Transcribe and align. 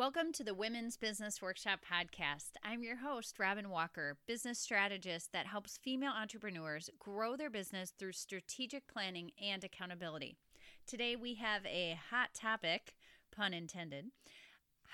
Welcome 0.00 0.32
to 0.32 0.44
the 0.44 0.54
Women's 0.54 0.96
Business 0.96 1.42
Workshop 1.42 1.80
Podcast. 1.84 2.52
I'm 2.64 2.82
your 2.82 2.96
host, 2.96 3.38
Robin 3.38 3.68
Walker, 3.68 4.16
business 4.26 4.58
strategist 4.58 5.30
that 5.34 5.44
helps 5.44 5.76
female 5.76 6.14
entrepreneurs 6.18 6.88
grow 6.98 7.36
their 7.36 7.50
business 7.50 7.92
through 7.98 8.12
strategic 8.12 8.88
planning 8.88 9.30
and 9.38 9.62
accountability. 9.62 10.38
Today 10.86 11.16
we 11.16 11.34
have 11.34 11.66
a 11.66 11.98
hot 12.10 12.30
topic, 12.32 12.94
pun 13.30 13.52
intended 13.52 14.06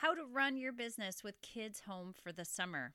how 0.00 0.12
to 0.12 0.24
run 0.24 0.56
your 0.56 0.72
business 0.72 1.22
with 1.22 1.40
kids 1.40 1.82
home 1.86 2.12
for 2.12 2.32
the 2.32 2.44
summer. 2.44 2.94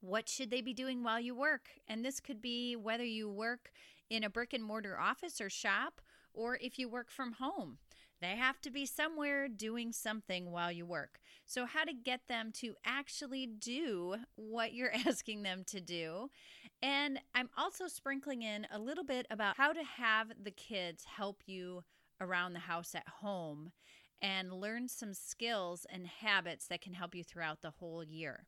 What 0.00 0.28
should 0.28 0.52
they 0.52 0.60
be 0.60 0.72
doing 0.72 1.02
while 1.02 1.18
you 1.18 1.34
work? 1.34 1.70
And 1.88 2.04
this 2.04 2.20
could 2.20 2.40
be 2.40 2.76
whether 2.76 3.02
you 3.02 3.28
work 3.28 3.72
in 4.08 4.22
a 4.22 4.30
brick 4.30 4.52
and 4.52 4.62
mortar 4.62 4.96
office 4.96 5.40
or 5.40 5.50
shop 5.50 6.00
or 6.32 6.58
if 6.62 6.78
you 6.78 6.88
work 6.88 7.10
from 7.10 7.32
home. 7.32 7.78
They 8.20 8.36
have 8.36 8.60
to 8.62 8.70
be 8.70 8.84
somewhere 8.84 9.48
doing 9.48 9.92
something 9.92 10.50
while 10.50 10.72
you 10.72 10.84
work. 10.84 11.20
So, 11.46 11.66
how 11.66 11.84
to 11.84 11.92
get 11.92 12.22
them 12.28 12.50
to 12.56 12.74
actually 12.84 13.46
do 13.46 14.16
what 14.34 14.74
you're 14.74 14.92
asking 15.06 15.42
them 15.42 15.64
to 15.68 15.80
do. 15.80 16.30
And 16.82 17.20
I'm 17.34 17.50
also 17.56 17.88
sprinkling 17.88 18.42
in 18.42 18.66
a 18.72 18.78
little 18.78 19.04
bit 19.04 19.26
about 19.30 19.56
how 19.56 19.72
to 19.72 19.82
have 19.82 20.32
the 20.42 20.50
kids 20.50 21.04
help 21.04 21.42
you 21.46 21.84
around 22.20 22.52
the 22.52 22.60
house 22.60 22.94
at 22.94 23.08
home 23.20 23.70
and 24.20 24.52
learn 24.52 24.88
some 24.88 25.14
skills 25.14 25.86
and 25.90 26.06
habits 26.06 26.66
that 26.66 26.80
can 26.80 26.94
help 26.94 27.14
you 27.14 27.22
throughout 27.22 27.62
the 27.62 27.70
whole 27.70 28.02
year. 28.02 28.46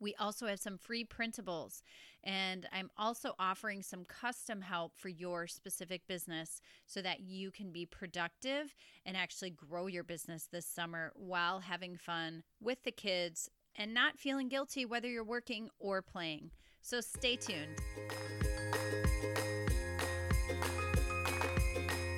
We 0.00 0.14
also 0.18 0.46
have 0.46 0.60
some 0.60 0.78
free 0.78 1.04
printables, 1.04 1.82
and 2.22 2.66
I'm 2.72 2.90
also 2.96 3.34
offering 3.38 3.82
some 3.82 4.04
custom 4.04 4.60
help 4.60 4.96
for 4.96 5.08
your 5.08 5.46
specific 5.46 6.06
business 6.06 6.60
so 6.86 7.02
that 7.02 7.20
you 7.20 7.50
can 7.50 7.72
be 7.72 7.86
productive 7.86 8.74
and 9.04 9.16
actually 9.16 9.50
grow 9.50 9.86
your 9.86 10.04
business 10.04 10.48
this 10.50 10.66
summer 10.66 11.12
while 11.14 11.60
having 11.60 11.96
fun 11.96 12.42
with 12.60 12.82
the 12.84 12.92
kids 12.92 13.50
and 13.76 13.94
not 13.94 14.18
feeling 14.18 14.48
guilty 14.48 14.84
whether 14.84 15.08
you're 15.08 15.24
working 15.24 15.70
or 15.78 16.02
playing. 16.02 16.50
So 16.82 17.00
stay 17.00 17.36
tuned. 17.36 17.78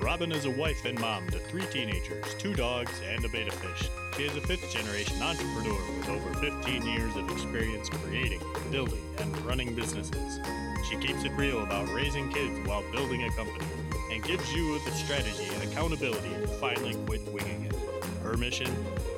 Robin 0.02 0.32
is 0.32 0.46
a 0.46 0.50
wife 0.50 0.86
and 0.86 0.98
mom 0.98 1.28
to 1.28 1.38
three 1.38 1.66
teenagers, 1.66 2.34
two 2.38 2.54
dogs, 2.54 2.90
and 3.06 3.22
a 3.22 3.28
betta 3.28 3.50
fish. 3.50 3.90
She 4.16 4.24
is 4.24 4.34
a 4.34 4.40
fifth 4.40 4.72
generation 4.72 5.20
entrepreneur 5.20 5.78
with 5.98 6.08
over 6.08 6.34
15 6.40 6.86
years 6.86 7.14
of 7.16 7.30
experience 7.30 7.90
creating, 7.90 8.40
building, 8.70 9.02
and 9.18 9.44
running 9.44 9.74
businesses. 9.74 10.40
She 10.88 10.96
keeps 10.96 11.24
it 11.24 11.32
real 11.32 11.62
about 11.62 11.90
raising 11.90 12.32
kids 12.32 12.66
while 12.66 12.82
building 12.92 13.24
a 13.24 13.30
company 13.32 13.66
and 14.10 14.22
gives 14.24 14.50
you 14.54 14.78
the 14.86 14.90
strategy 14.92 15.46
and 15.52 15.62
accountability 15.64 16.30
to 16.30 16.48
finally 16.48 16.94
quit 17.04 17.20
winging 17.30 17.66
it. 17.66 17.74
Her 18.22 18.38
mission? 18.38 18.74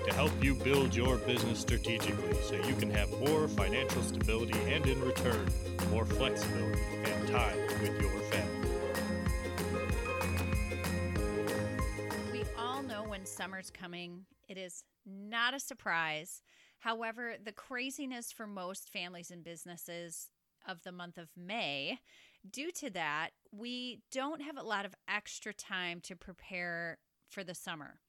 To 0.06 0.14
help 0.14 0.32
you 0.42 0.54
build 0.56 0.96
your 0.96 1.16
business 1.18 1.60
strategically 1.60 2.36
so 2.42 2.54
you 2.54 2.74
can 2.74 2.90
have 2.90 3.08
more 3.20 3.46
financial 3.46 4.02
stability 4.02 4.58
and, 4.66 4.84
in 4.86 5.00
return, 5.00 5.46
more 5.90 6.04
flexibility 6.04 6.82
and 7.04 7.28
time 7.28 7.56
with 7.80 8.00
your 8.00 8.21
coming. 13.70 14.26
It 14.48 14.58
is 14.58 14.84
not 15.06 15.54
a 15.54 15.60
surprise. 15.60 16.42
However, 16.80 17.36
the 17.42 17.52
craziness 17.52 18.32
for 18.32 18.46
most 18.46 18.88
families 18.88 19.30
and 19.30 19.44
businesses 19.44 20.30
of 20.66 20.82
the 20.82 20.92
month 20.92 21.18
of 21.18 21.28
May, 21.36 21.98
due 22.48 22.72
to 22.72 22.90
that, 22.90 23.30
we 23.52 24.00
don't 24.10 24.42
have 24.42 24.56
a 24.56 24.62
lot 24.62 24.84
of 24.84 24.94
extra 25.08 25.52
time 25.52 26.00
to 26.02 26.16
prepare 26.16 26.98
for 27.28 27.44
the 27.44 27.54
summer. 27.54 28.00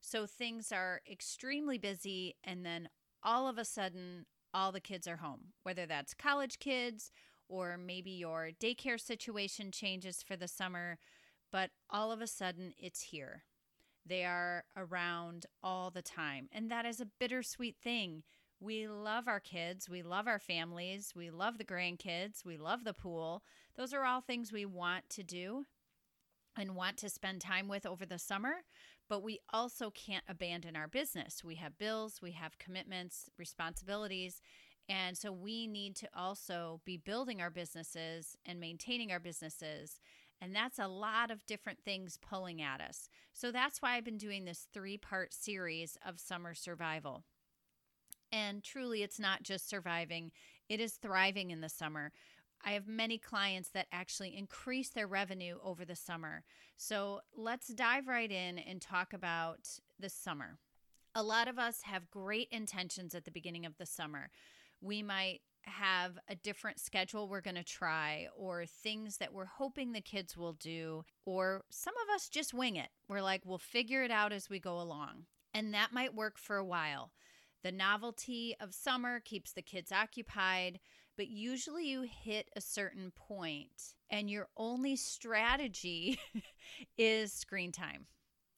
So 0.00 0.26
things 0.26 0.70
are 0.72 1.00
extremely 1.10 1.78
busy, 1.78 2.36
and 2.44 2.64
then 2.64 2.88
all 3.22 3.48
of 3.48 3.58
a 3.58 3.64
sudden, 3.64 4.26
all 4.54 4.72
the 4.72 4.80
kids 4.80 5.06
are 5.06 5.16
home, 5.16 5.52
whether 5.62 5.86
that's 5.86 6.14
college 6.14 6.58
kids 6.58 7.10
or 7.48 7.76
maybe 7.76 8.10
your 8.10 8.50
daycare 8.60 9.00
situation 9.00 9.70
changes 9.70 10.22
for 10.22 10.36
the 10.36 10.48
summer, 10.48 10.98
but 11.52 11.70
all 11.90 12.10
of 12.10 12.20
a 12.20 12.26
sudden 12.26 12.72
it's 12.78 13.02
here. 13.02 13.44
They 14.06 14.24
are 14.24 14.64
around 14.76 15.46
all 15.62 15.90
the 15.90 16.02
time. 16.02 16.48
And 16.52 16.70
that 16.70 16.86
is 16.86 17.00
a 17.00 17.08
bittersweet 17.18 17.76
thing. 17.82 18.22
We 18.60 18.88
love 18.88 19.28
our 19.28 19.40
kids. 19.40 19.88
We 19.88 20.02
love 20.02 20.26
our 20.26 20.38
families. 20.38 21.12
We 21.14 21.30
love 21.30 21.58
the 21.58 21.64
grandkids. 21.64 22.44
We 22.44 22.56
love 22.56 22.84
the 22.84 22.94
pool. 22.94 23.42
Those 23.76 23.92
are 23.92 24.04
all 24.04 24.20
things 24.20 24.52
we 24.52 24.64
want 24.64 25.10
to 25.10 25.22
do 25.22 25.64
and 26.56 26.74
want 26.74 26.96
to 26.98 27.08
spend 27.08 27.40
time 27.40 27.68
with 27.68 27.84
over 27.84 28.06
the 28.06 28.18
summer. 28.18 28.64
But 29.08 29.22
we 29.22 29.40
also 29.52 29.90
can't 29.90 30.24
abandon 30.28 30.74
our 30.74 30.88
business. 30.88 31.44
We 31.44 31.56
have 31.56 31.78
bills, 31.78 32.20
we 32.22 32.32
have 32.32 32.58
commitments, 32.58 33.28
responsibilities. 33.38 34.40
And 34.88 35.18
so 35.18 35.32
we 35.32 35.66
need 35.66 35.96
to 35.96 36.08
also 36.14 36.80
be 36.84 36.96
building 36.96 37.40
our 37.40 37.50
businesses 37.50 38.36
and 38.46 38.58
maintaining 38.58 39.12
our 39.12 39.20
businesses 39.20 40.00
and 40.40 40.54
that's 40.54 40.78
a 40.78 40.88
lot 40.88 41.30
of 41.30 41.46
different 41.46 41.78
things 41.84 42.18
pulling 42.18 42.60
at 42.60 42.80
us. 42.80 43.08
So 43.32 43.50
that's 43.50 43.80
why 43.80 43.96
I've 43.96 44.04
been 44.04 44.18
doing 44.18 44.44
this 44.44 44.66
three 44.72 44.98
part 44.98 45.32
series 45.32 45.96
of 46.06 46.20
summer 46.20 46.54
survival. 46.54 47.24
And 48.32 48.62
truly, 48.62 49.02
it's 49.02 49.20
not 49.20 49.42
just 49.42 49.68
surviving, 49.68 50.32
it 50.68 50.80
is 50.80 50.94
thriving 50.94 51.50
in 51.50 51.60
the 51.60 51.68
summer. 51.68 52.12
I 52.64 52.72
have 52.72 52.88
many 52.88 53.18
clients 53.18 53.68
that 53.70 53.86
actually 53.92 54.36
increase 54.36 54.88
their 54.88 55.06
revenue 55.06 55.58
over 55.62 55.84
the 55.84 55.94
summer. 55.94 56.42
So 56.76 57.20
let's 57.36 57.68
dive 57.68 58.08
right 58.08 58.30
in 58.30 58.58
and 58.58 58.80
talk 58.80 59.12
about 59.12 59.68
the 60.00 60.08
summer. 60.08 60.58
A 61.14 61.22
lot 61.22 61.48
of 61.48 61.58
us 61.58 61.82
have 61.82 62.10
great 62.10 62.48
intentions 62.50 63.14
at 63.14 63.24
the 63.24 63.30
beginning 63.30 63.64
of 63.64 63.76
the 63.78 63.86
summer. 63.86 64.30
We 64.80 65.02
might 65.02 65.40
have 65.66 66.18
a 66.28 66.34
different 66.34 66.80
schedule 66.80 67.28
we're 67.28 67.40
going 67.40 67.56
to 67.56 67.64
try 67.64 68.28
or 68.36 68.64
things 68.66 69.18
that 69.18 69.32
we're 69.32 69.44
hoping 69.46 69.92
the 69.92 70.00
kids 70.00 70.36
will 70.36 70.54
do, 70.54 71.04
or 71.24 71.64
some 71.70 71.94
of 71.94 72.14
us 72.14 72.28
just 72.28 72.54
wing 72.54 72.76
it. 72.76 72.88
We're 73.08 73.22
like, 73.22 73.42
we'll 73.44 73.58
figure 73.58 74.02
it 74.02 74.10
out 74.10 74.32
as 74.32 74.48
we 74.48 74.58
go 74.58 74.80
along. 74.80 75.24
And 75.52 75.74
that 75.74 75.92
might 75.92 76.14
work 76.14 76.38
for 76.38 76.56
a 76.56 76.64
while. 76.64 77.12
The 77.62 77.72
novelty 77.72 78.54
of 78.60 78.74
summer 78.74 79.20
keeps 79.20 79.52
the 79.52 79.62
kids 79.62 79.90
occupied, 79.90 80.78
but 81.16 81.28
usually 81.28 81.88
you 81.88 82.02
hit 82.02 82.48
a 82.54 82.60
certain 82.60 83.10
point 83.16 83.94
and 84.10 84.30
your 84.30 84.48
only 84.56 84.96
strategy 84.96 86.18
is 86.98 87.32
screen 87.32 87.72
time. 87.72 88.06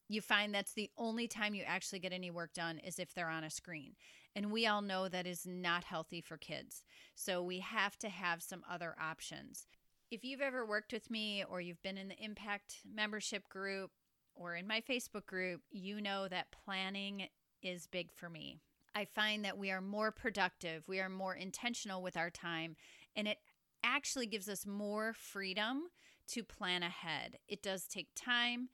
You 0.08 0.20
find 0.20 0.54
that's 0.54 0.72
the 0.72 0.90
only 0.96 1.28
time 1.28 1.54
you 1.54 1.62
actually 1.64 2.00
get 2.00 2.12
any 2.12 2.30
work 2.30 2.54
done 2.54 2.78
is 2.78 2.98
if 2.98 3.14
they're 3.14 3.28
on 3.28 3.44
a 3.44 3.50
screen. 3.50 3.94
And 4.38 4.53
we 4.53 4.69
all 4.69 4.82
know 4.82 5.09
that 5.09 5.26
is 5.26 5.49
not 5.49 5.82
healthy 5.82 6.21
for 6.21 6.37
kids. 6.37 6.84
So 7.16 7.43
we 7.43 7.59
have 7.59 7.99
to 7.99 8.09
have 8.09 8.41
some 8.41 8.62
other 8.71 8.94
options. 9.03 9.66
If 10.12 10.22
you've 10.22 10.41
ever 10.41 10.65
worked 10.65 10.93
with 10.93 11.10
me 11.10 11.43
or 11.50 11.60
you've 11.60 11.82
been 11.82 11.99
in 11.99 12.06
the 12.06 12.25
Impact 12.25 12.76
membership 12.88 13.49
group 13.49 13.91
or 14.37 14.54
in 14.54 14.69
my 14.69 14.81
Facebook 14.81 15.26
group, 15.26 15.62
you 15.72 16.00
know 16.00 16.28
that 16.28 16.54
planning 16.65 17.26
is 17.65 17.88
big 17.88 18.12
for 18.12 18.31
me. 18.31 18.60
I 18.94 19.06
find 19.06 19.44
that 19.44 19.59
we 19.59 19.72
are 19.72 19.81
more 19.81 20.12
productive, 20.12 20.87
we 20.87 21.00
are 21.00 21.09
more 21.09 21.34
intentional 21.34 22.00
with 22.00 22.16
our 22.16 22.31
time, 22.31 22.76
and 23.16 23.26
it 23.26 23.38
actually 23.82 24.26
gives 24.26 24.49
us 24.49 24.65
more 24.65 25.15
freedom 25.15 25.88
to 26.28 26.44
plan 26.44 26.84
ahead. 26.84 27.38
It 27.49 27.60
does 27.60 27.88
take 27.88 28.10
time, 28.15 28.69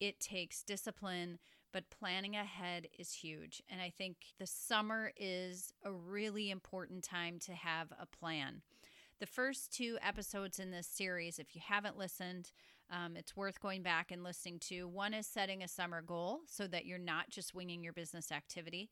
it 0.00 0.18
takes 0.18 0.62
discipline, 0.62 1.40
but 1.72 1.90
planning 1.90 2.36
ahead 2.36 2.88
is 2.98 3.12
huge. 3.12 3.62
And 3.68 3.80
I 3.80 3.90
think 3.90 4.16
the 4.38 4.46
summer 4.46 5.12
is 5.16 5.72
a 5.84 5.92
really 5.92 6.50
important 6.50 7.04
time 7.04 7.38
to 7.40 7.52
have 7.52 7.92
a 8.00 8.06
plan. 8.06 8.62
The 9.20 9.26
first 9.26 9.72
two 9.72 9.98
episodes 10.02 10.58
in 10.58 10.70
this 10.70 10.86
series, 10.86 11.38
if 11.38 11.54
you 11.54 11.60
haven't 11.64 11.98
listened, 11.98 12.52
um, 12.90 13.16
it's 13.16 13.36
worth 13.36 13.60
going 13.60 13.82
back 13.82 14.10
and 14.10 14.24
listening 14.24 14.58
to. 14.68 14.88
One 14.88 15.14
is 15.14 15.26
setting 15.26 15.62
a 15.62 15.68
summer 15.68 16.02
goal 16.02 16.40
so 16.46 16.66
that 16.68 16.86
you're 16.86 16.98
not 16.98 17.30
just 17.30 17.54
winging 17.54 17.84
your 17.84 17.92
business 17.92 18.32
activity. 18.32 18.90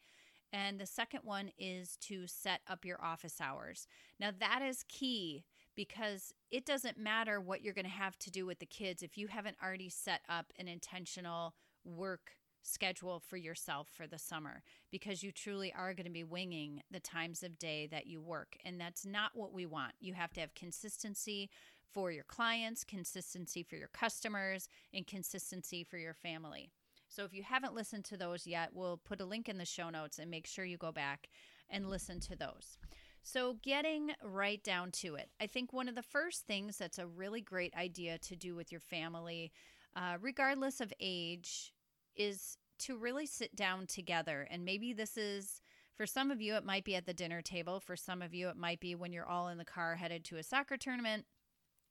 And 0.53 0.79
the 0.79 0.87
second 0.87 1.21
one 1.25 1.51
is 1.59 1.97
to 2.03 2.27
set 2.27 2.61
up 2.69 2.85
your 2.85 3.03
office 3.03 3.41
hours. 3.41 3.87
Now, 4.19 4.31
that 4.39 4.63
is 4.63 4.85
key 4.89 5.45
because 5.75 6.33
it 6.51 6.65
doesn't 6.65 6.99
matter 6.99 7.41
what 7.41 7.63
you're 7.63 7.75
going 7.75 7.85
to 7.85 7.91
have 7.91 8.19
to 8.19 8.31
do 8.31 8.47
with 8.47 8.59
the 8.59 8.67
kids 8.67 9.03
if 9.03 9.19
you 9.19 9.29
haven't 9.29 9.57
already 9.63 9.91
set 9.91 10.23
up 10.29 10.53
an 10.59 10.69
intentional 10.69 11.55
work 11.85 12.33
schedule 12.63 13.21
for 13.21 13.37
yourself 13.37 13.89
for 13.97 14.07
the 14.07 14.19
summer 14.19 14.63
because 14.91 15.23
you 15.23 15.33
truly 15.33 15.73
are 15.77 15.95
going 15.95 16.07
to 16.07 16.11
be 16.11 16.25
winging 16.25 16.83
the 16.91 17.01
times 17.01 17.43
of 17.43 17.59
day 17.59 17.87
that 17.87 18.07
you 18.07 18.21
work. 18.21 18.57
And 18.65 18.81
that's 18.81 19.07
not 19.07 19.33
what 19.35 19.53
we 19.53 19.67
want. 19.67 19.93
You 20.01 20.15
have 20.15 20.33
to 20.35 20.41
have 20.41 20.55
consistency 20.55 21.51
for 21.93 22.11
your 22.11 22.25
clients, 22.25 22.85
consistency 22.85 23.63
for 23.63 23.77
your 23.77 23.89
customers, 23.89 24.69
and 24.93 25.07
consistency 25.07 25.85
for 25.85 25.97
your 25.97 26.15
family. 26.15 26.71
So 27.09 27.25
if 27.25 27.33
you 27.33 27.43
haven't 27.43 27.75
listened 27.75 28.05
to 28.07 28.17
those 28.17 28.47
yet, 28.47 28.71
we'll 28.75 28.99
put 28.99 29.21
a 29.21 29.25
link 29.25 29.49
in 29.49 29.59
the 29.59 29.65
show 29.65 29.89
notes 29.89 30.19
and 30.19 30.31
make 30.31 30.47
sure 30.47 30.65
you 30.65 30.77
go 30.77 30.93
back 30.93 31.29
and 31.71 31.89
listen 31.89 32.21
to 32.21 32.37
those. 32.37 32.79
So, 33.23 33.57
getting 33.63 34.13
right 34.23 34.63
down 34.63 34.91
to 34.93 35.17
it, 35.17 35.29
I 35.41 35.47
think 35.47 35.73
one 35.73 35.89
of 35.89 35.95
the 35.95 36.03
first 36.03 36.47
things 36.47 36.79
that's 36.79 36.99
a 36.99 37.07
really 37.07 37.41
great 37.41 37.75
idea 37.75 38.17
to 38.19 38.37
do 38.37 38.55
with 38.55 38.71
your 38.71 38.81
family, 38.81 39.53
uh, 39.95 40.17
regardless 40.21 40.81
of 40.81 40.93
age, 41.01 41.75
is 42.19 42.59
to 42.81 42.97
really 42.97 43.27
sit 43.27 43.57
down 43.57 43.87
together. 43.87 44.47
And 44.51 44.65
maybe 44.65 44.93
this 44.93 45.17
is 45.17 45.61
for 45.97 46.07
some 46.07 46.31
of 46.31 46.41
you, 46.41 46.55
it 46.55 46.65
might 46.65 46.85
be 46.85 46.95
at 46.95 47.07
the 47.07 47.15
dinner 47.15 47.43
table. 47.43 47.81
For 47.81 47.97
some 47.97 48.23
of 48.23 48.33
you, 48.33 48.49
it 48.49 48.57
might 48.57 48.79
be 48.79 48.95
when 48.95 49.13
you're 49.13 49.27
all 49.27 49.49
in 49.49 49.59
the 49.59 49.65
car 49.65 49.97
headed 49.97 50.25
to 50.27 50.37
a 50.37 50.45
soccer 50.45 50.77
tournament, 50.77 51.25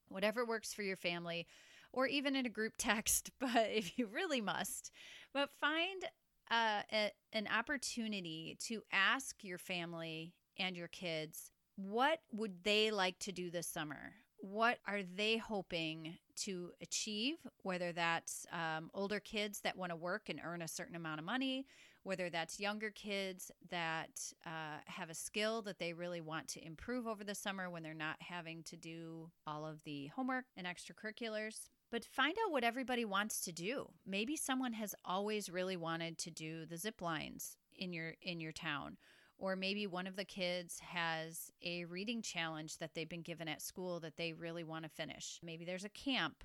whatever 0.08 0.46
works 0.46 0.74
for 0.74 0.82
your 0.82 0.96
family, 0.96 1.46
or 1.92 2.08
even 2.08 2.36
in 2.36 2.46
a 2.46 2.50
group 2.50 2.74
text, 2.78 3.32
but 3.40 3.70
if 3.70 3.98
you 3.98 4.08
really 4.08 4.40
must. 4.40 4.92
But 5.34 5.50
find 5.60 6.04
uh, 6.50 6.84
a, 6.92 7.12
an 7.34 7.48
opportunity 7.48 8.58
to 8.68 8.82
ask 8.92 9.44
your 9.44 9.58
family 9.58 10.34
and 10.58 10.76
your 10.76 10.88
kids 10.88 11.52
what 11.76 12.22
would 12.32 12.64
they 12.64 12.90
like 12.90 13.20
to 13.20 13.32
do 13.32 13.52
this 13.52 13.68
summer? 13.68 14.14
What 14.40 14.78
are 14.88 15.02
they 15.04 15.38
hoping 15.38 16.18
to 16.44 16.72
achieve? 16.82 17.38
Whether 17.64 17.92
that's 17.92 18.46
um, 18.52 18.90
older 18.94 19.20
kids 19.20 19.62
that 19.62 19.78
want 19.78 19.92
to 19.92 19.96
work 19.96 20.30
and 20.30 20.40
earn 20.44 20.62
a 20.62 20.68
certain 20.68 20.96
amount 20.96 21.20
of 21.20 21.26
money, 21.26 21.66
whether 22.04 22.30
that's 22.30 22.60
younger 22.60 22.92
kids 22.92 23.52
that 23.70 24.22
uh, 24.46 24.80
have 24.86 25.10
a 25.10 25.16
skill 25.16 25.62
that 25.64 25.80
they 25.80 25.94
really 25.94 26.22
want 26.22 26.48
to 26.50 26.66
improve 26.66 27.08
over 27.08 27.24
the 27.24 27.36
summer 27.36 27.70
when 27.70 27.84
they're 27.84 27.94
not 27.94 28.18
having 28.20 28.64
to 28.64 28.78
do 28.78 29.30
all 29.46 29.66
of 29.66 29.84
the 29.84 30.08
homework 30.08 30.46
and 30.56 30.68
extracurriculars. 30.68 31.70
But 31.92 32.06
find 32.06 32.36
out 32.46 32.52
what 32.52 32.64
everybody 32.64 33.06
wants 33.06 33.42
to 33.42 33.52
do. 33.52 33.90
Maybe 34.06 34.36
someone 34.36 34.74
has 34.74 34.94
always 35.04 35.50
really 35.50 35.78
wanted 35.78 36.18
to 36.20 36.32
do 36.32 36.66
the 36.66 36.78
zip 36.78 37.02
lines 37.02 37.58
in 37.76 37.94
your 37.94 38.14
in 38.22 38.40
your 38.40 38.52
town 38.52 38.98
or 39.38 39.56
maybe 39.56 39.88
one 39.88 40.08
of 40.08 40.16
the 40.16 40.26
kids 40.26 40.80
has 40.80 41.52
a 41.62 41.86
reading 41.86 42.22
challenge 42.22 42.78
that 42.78 42.94
they've 42.94 43.10
been 43.10 43.22
given 43.22 43.48
at 43.48 43.62
school 43.62 44.00
that 44.00 44.18
they 44.18 44.34
really 44.34 44.64
want 44.64 44.84
to 44.84 44.90
finish. 44.90 45.40
Maybe 45.44 45.66
there's 45.66 45.86
a 45.86 45.90
camp 45.90 46.44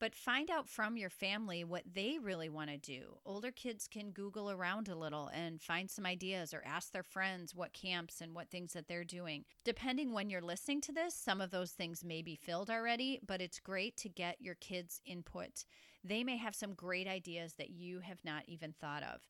but 0.00 0.14
find 0.14 0.50
out 0.50 0.66
from 0.66 0.96
your 0.96 1.10
family 1.10 1.62
what 1.62 1.84
they 1.94 2.18
really 2.18 2.48
want 2.48 2.70
to 2.70 2.78
do. 2.78 3.18
Older 3.26 3.50
kids 3.50 3.86
can 3.86 4.10
Google 4.10 4.50
around 4.50 4.88
a 4.88 4.96
little 4.96 5.28
and 5.28 5.60
find 5.60 5.90
some 5.90 6.06
ideas 6.06 6.54
or 6.54 6.62
ask 6.64 6.90
their 6.90 7.02
friends 7.02 7.54
what 7.54 7.74
camps 7.74 8.22
and 8.22 8.34
what 8.34 8.50
things 8.50 8.72
that 8.72 8.88
they're 8.88 9.04
doing. 9.04 9.44
Depending 9.62 10.12
when 10.12 10.30
you're 10.30 10.40
listening 10.40 10.80
to 10.80 10.92
this, 10.92 11.14
some 11.14 11.42
of 11.42 11.50
those 11.50 11.72
things 11.72 12.02
may 12.02 12.22
be 12.22 12.34
filled 12.34 12.70
already, 12.70 13.20
but 13.24 13.42
it's 13.42 13.60
great 13.60 13.96
to 13.98 14.08
get 14.08 14.40
your 14.40 14.54
kids' 14.54 15.02
input. 15.04 15.66
They 16.02 16.24
may 16.24 16.38
have 16.38 16.54
some 16.54 16.72
great 16.72 17.06
ideas 17.06 17.54
that 17.58 17.68
you 17.68 18.00
have 18.00 18.24
not 18.24 18.44
even 18.46 18.72
thought 18.72 19.02
of. 19.02 19.20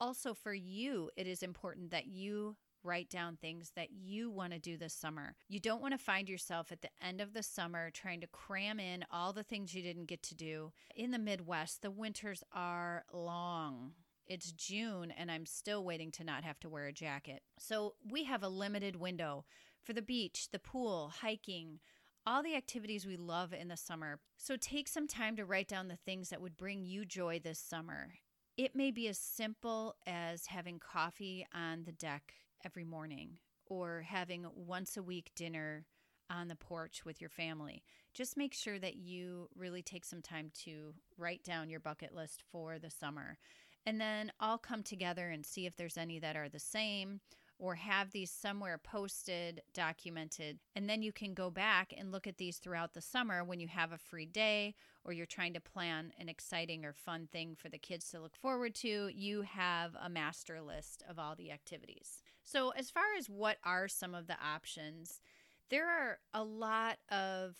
Also, 0.00 0.34
for 0.34 0.54
you, 0.54 1.10
it 1.16 1.26
is 1.26 1.42
important 1.42 1.90
that 1.90 2.06
you 2.06 2.56
write 2.84 3.10
down 3.10 3.36
things 3.36 3.72
that 3.74 3.90
you 3.90 4.30
want 4.30 4.52
to 4.52 4.58
do 4.58 4.76
this 4.76 4.94
summer. 4.94 5.34
You 5.48 5.58
don't 5.58 5.82
want 5.82 5.92
to 5.92 5.98
find 5.98 6.28
yourself 6.28 6.70
at 6.70 6.82
the 6.82 6.90
end 7.02 7.20
of 7.20 7.34
the 7.34 7.42
summer 7.42 7.90
trying 7.90 8.20
to 8.20 8.26
cram 8.28 8.78
in 8.78 9.04
all 9.10 9.32
the 9.32 9.42
things 9.42 9.74
you 9.74 9.82
didn't 9.82 10.06
get 10.06 10.22
to 10.24 10.34
do. 10.34 10.72
In 10.94 11.10
the 11.10 11.18
Midwest, 11.18 11.82
the 11.82 11.90
winters 11.90 12.44
are 12.52 13.04
long. 13.12 13.92
It's 14.26 14.52
June 14.52 15.10
and 15.10 15.30
I'm 15.30 15.46
still 15.46 15.84
waiting 15.84 16.12
to 16.12 16.24
not 16.24 16.44
have 16.44 16.60
to 16.60 16.68
wear 16.68 16.86
a 16.86 16.92
jacket. 16.92 17.42
So 17.58 17.94
we 18.08 18.24
have 18.24 18.42
a 18.42 18.48
limited 18.48 18.96
window 18.96 19.44
for 19.82 19.92
the 19.92 20.02
beach, 20.02 20.48
the 20.52 20.58
pool, 20.58 21.12
hiking, 21.20 21.80
all 22.26 22.42
the 22.42 22.54
activities 22.54 23.06
we 23.06 23.16
love 23.16 23.54
in 23.54 23.68
the 23.68 23.76
summer. 23.76 24.20
So 24.36 24.56
take 24.56 24.86
some 24.86 25.08
time 25.08 25.34
to 25.36 25.46
write 25.46 25.66
down 25.66 25.88
the 25.88 25.96
things 25.96 26.28
that 26.28 26.42
would 26.42 26.56
bring 26.58 26.84
you 26.84 27.06
joy 27.06 27.40
this 27.42 27.58
summer. 27.58 28.10
It 28.58 28.74
may 28.74 28.90
be 28.90 29.06
as 29.06 29.18
simple 29.18 29.94
as 30.04 30.46
having 30.46 30.80
coffee 30.80 31.46
on 31.54 31.84
the 31.84 31.92
deck 31.92 32.34
every 32.64 32.82
morning 32.82 33.38
or 33.66 34.02
having 34.04 34.46
once 34.52 34.96
a 34.96 35.02
week 35.02 35.30
dinner 35.36 35.86
on 36.28 36.48
the 36.48 36.56
porch 36.56 37.04
with 37.04 37.20
your 37.20 37.30
family. 37.30 37.84
Just 38.12 38.36
make 38.36 38.52
sure 38.52 38.80
that 38.80 38.96
you 38.96 39.48
really 39.54 39.80
take 39.80 40.04
some 40.04 40.22
time 40.22 40.50
to 40.64 40.92
write 41.16 41.44
down 41.44 41.70
your 41.70 41.78
bucket 41.78 42.12
list 42.12 42.42
for 42.50 42.80
the 42.80 42.90
summer. 42.90 43.38
And 43.86 44.00
then 44.00 44.32
I'll 44.40 44.58
come 44.58 44.82
together 44.82 45.28
and 45.28 45.46
see 45.46 45.64
if 45.64 45.76
there's 45.76 45.96
any 45.96 46.18
that 46.18 46.34
are 46.34 46.48
the 46.48 46.58
same 46.58 47.20
or 47.58 47.74
have 47.74 48.12
these 48.12 48.30
somewhere 48.30 48.78
posted, 48.78 49.62
documented. 49.74 50.58
And 50.76 50.88
then 50.88 51.02
you 51.02 51.12
can 51.12 51.34
go 51.34 51.50
back 51.50 51.92
and 51.96 52.12
look 52.12 52.26
at 52.26 52.38
these 52.38 52.58
throughout 52.58 52.94
the 52.94 53.00
summer 53.00 53.42
when 53.42 53.60
you 53.60 53.68
have 53.68 53.92
a 53.92 53.98
free 53.98 54.26
day 54.26 54.74
or 55.04 55.12
you're 55.12 55.26
trying 55.26 55.54
to 55.54 55.60
plan 55.60 56.12
an 56.18 56.28
exciting 56.28 56.84
or 56.84 56.92
fun 56.92 57.28
thing 57.32 57.56
for 57.56 57.68
the 57.68 57.78
kids 57.78 58.10
to 58.10 58.20
look 58.20 58.36
forward 58.36 58.74
to. 58.76 59.10
You 59.12 59.42
have 59.42 59.96
a 60.00 60.08
master 60.08 60.60
list 60.60 61.02
of 61.08 61.18
all 61.18 61.34
the 61.34 61.50
activities. 61.50 62.22
So, 62.44 62.70
as 62.70 62.90
far 62.90 63.04
as 63.18 63.28
what 63.28 63.58
are 63.64 63.88
some 63.88 64.14
of 64.14 64.26
the 64.26 64.36
options, 64.42 65.20
there 65.68 65.88
are 65.88 66.18
a 66.32 66.42
lot 66.42 66.98
of 67.10 67.56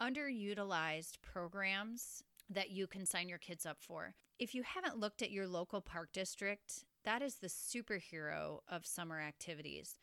underutilized 0.00 1.22
programs 1.22 2.22
that 2.50 2.70
you 2.70 2.86
can 2.86 3.06
sign 3.06 3.28
your 3.28 3.38
kids 3.38 3.64
up 3.64 3.78
for. 3.80 4.14
If 4.38 4.54
you 4.54 4.62
haven't 4.62 4.98
looked 4.98 5.22
at 5.22 5.30
your 5.30 5.46
local 5.46 5.80
park 5.80 6.10
district, 6.12 6.84
that 7.04 7.22
is 7.22 7.36
the 7.36 7.48
superhero 7.48 8.58
of 8.68 8.86
summer 8.86 9.20
activities. 9.20 9.96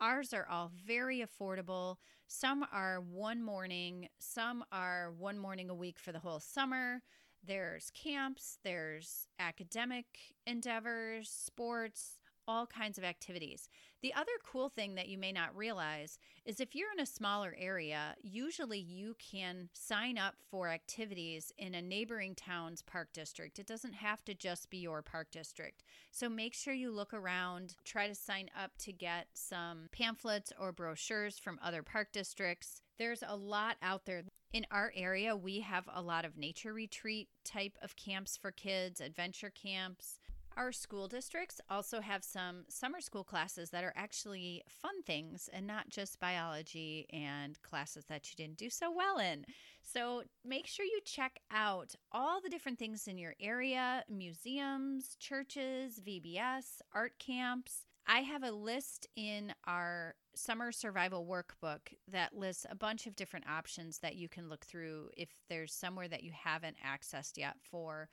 Ours 0.00 0.32
are 0.32 0.46
all 0.48 0.70
very 0.86 1.24
affordable. 1.24 1.96
Some 2.26 2.64
are 2.72 3.00
one 3.00 3.42
morning, 3.42 4.08
some 4.18 4.64
are 4.70 5.12
one 5.16 5.38
morning 5.38 5.70
a 5.70 5.74
week 5.74 5.98
for 5.98 6.12
the 6.12 6.20
whole 6.20 6.40
summer. 6.40 7.02
There's 7.44 7.90
camps, 7.90 8.58
there's 8.62 9.26
academic 9.38 10.06
endeavors, 10.46 11.30
sports, 11.30 12.18
all 12.48 12.66
kinds 12.66 12.96
of 12.96 13.04
activities. 13.04 13.68
The 14.00 14.14
other 14.14 14.32
cool 14.44 14.70
thing 14.70 14.94
that 14.94 15.08
you 15.08 15.18
may 15.18 15.32
not 15.32 15.54
realize 15.54 16.18
is 16.46 16.60
if 16.60 16.74
you're 16.74 16.92
in 16.92 17.00
a 17.00 17.06
smaller 17.06 17.54
area, 17.58 18.16
usually 18.22 18.78
you 18.78 19.14
can 19.18 19.68
sign 19.74 20.16
up 20.16 20.34
for 20.50 20.68
activities 20.68 21.52
in 21.58 21.74
a 21.74 21.82
neighboring 21.82 22.34
town's 22.34 22.80
park 22.80 23.08
district. 23.12 23.58
It 23.58 23.66
doesn't 23.66 23.94
have 23.94 24.24
to 24.24 24.34
just 24.34 24.70
be 24.70 24.78
your 24.78 25.02
park 25.02 25.30
district. 25.30 25.82
So 26.10 26.28
make 26.28 26.54
sure 26.54 26.72
you 26.72 26.90
look 26.90 27.12
around, 27.12 27.74
try 27.84 28.08
to 28.08 28.14
sign 28.14 28.48
up 28.58 28.70
to 28.78 28.92
get 28.92 29.26
some 29.34 29.88
pamphlets 29.92 30.52
or 30.58 30.72
brochures 30.72 31.38
from 31.38 31.58
other 31.62 31.82
park 31.82 32.12
districts. 32.12 32.80
There's 32.98 33.22
a 33.26 33.36
lot 33.36 33.76
out 33.82 34.06
there. 34.06 34.22
In 34.52 34.64
our 34.70 34.90
area, 34.96 35.36
we 35.36 35.60
have 35.60 35.84
a 35.92 36.00
lot 36.00 36.24
of 36.24 36.38
nature 36.38 36.72
retreat 36.72 37.28
type 37.44 37.76
of 37.82 37.96
camps 37.96 38.38
for 38.38 38.50
kids, 38.50 39.00
adventure 39.00 39.50
camps. 39.50 40.18
Our 40.58 40.72
school 40.72 41.06
districts 41.06 41.60
also 41.70 42.00
have 42.00 42.24
some 42.24 42.64
summer 42.68 43.00
school 43.00 43.22
classes 43.22 43.70
that 43.70 43.84
are 43.84 43.92
actually 43.94 44.64
fun 44.68 45.04
things 45.04 45.48
and 45.52 45.68
not 45.68 45.88
just 45.88 46.18
biology 46.18 47.06
and 47.12 47.62
classes 47.62 48.06
that 48.06 48.28
you 48.28 48.34
didn't 48.36 48.58
do 48.58 48.68
so 48.68 48.90
well 48.90 49.18
in. 49.18 49.44
So 49.84 50.24
make 50.44 50.66
sure 50.66 50.84
you 50.84 50.98
check 51.04 51.38
out 51.52 51.94
all 52.10 52.40
the 52.40 52.48
different 52.48 52.76
things 52.76 53.06
in 53.06 53.18
your 53.18 53.36
area 53.40 54.02
museums, 54.08 55.14
churches, 55.20 56.00
VBS, 56.04 56.80
art 56.92 57.12
camps. 57.20 57.86
I 58.08 58.22
have 58.22 58.42
a 58.42 58.50
list 58.50 59.06
in 59.14 59.54
our 59.64 60.16
summer 60.34 60.72
survival 60.72 61.24
workbook 61.24 61.94
that 62.10 62.36
lists 62.36 62.66
a 62.68 62.74
bunch 62.74 63.06
of 63.06 63.14
different 63.14 63.48
options 63.48 64.00
that 64.00 64.16
you 64.16 64.28
can 64.28 64.48
look 64.48 64.66
through 64.66 65.10
if 65.16 65.28
there's 65.48 65.72
somewhere 65.72 66.08
that 66.08 66.24
you 66.24 66.32
haven't 66.32 66.78
accessed 66.84 67.36
yet 67.36 67.54
for 67.62 68.08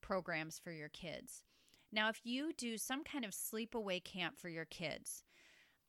programs 0.00 0.56
for 0.56 0.70
your 0.70 0.88
kids. 0.88 1.42
Now, 1.92 2.08
if 2.08 2.20
you 2.22 2.52
do 2.56 2.78
some 2.78 3.02
kind 3.02 3.24
of 3.24 3.32
sleepaway 3.32 4.02
camp 4.04 4.38
for 4.38 4.48
your 4.48 4.64
kids, 4.64 5.24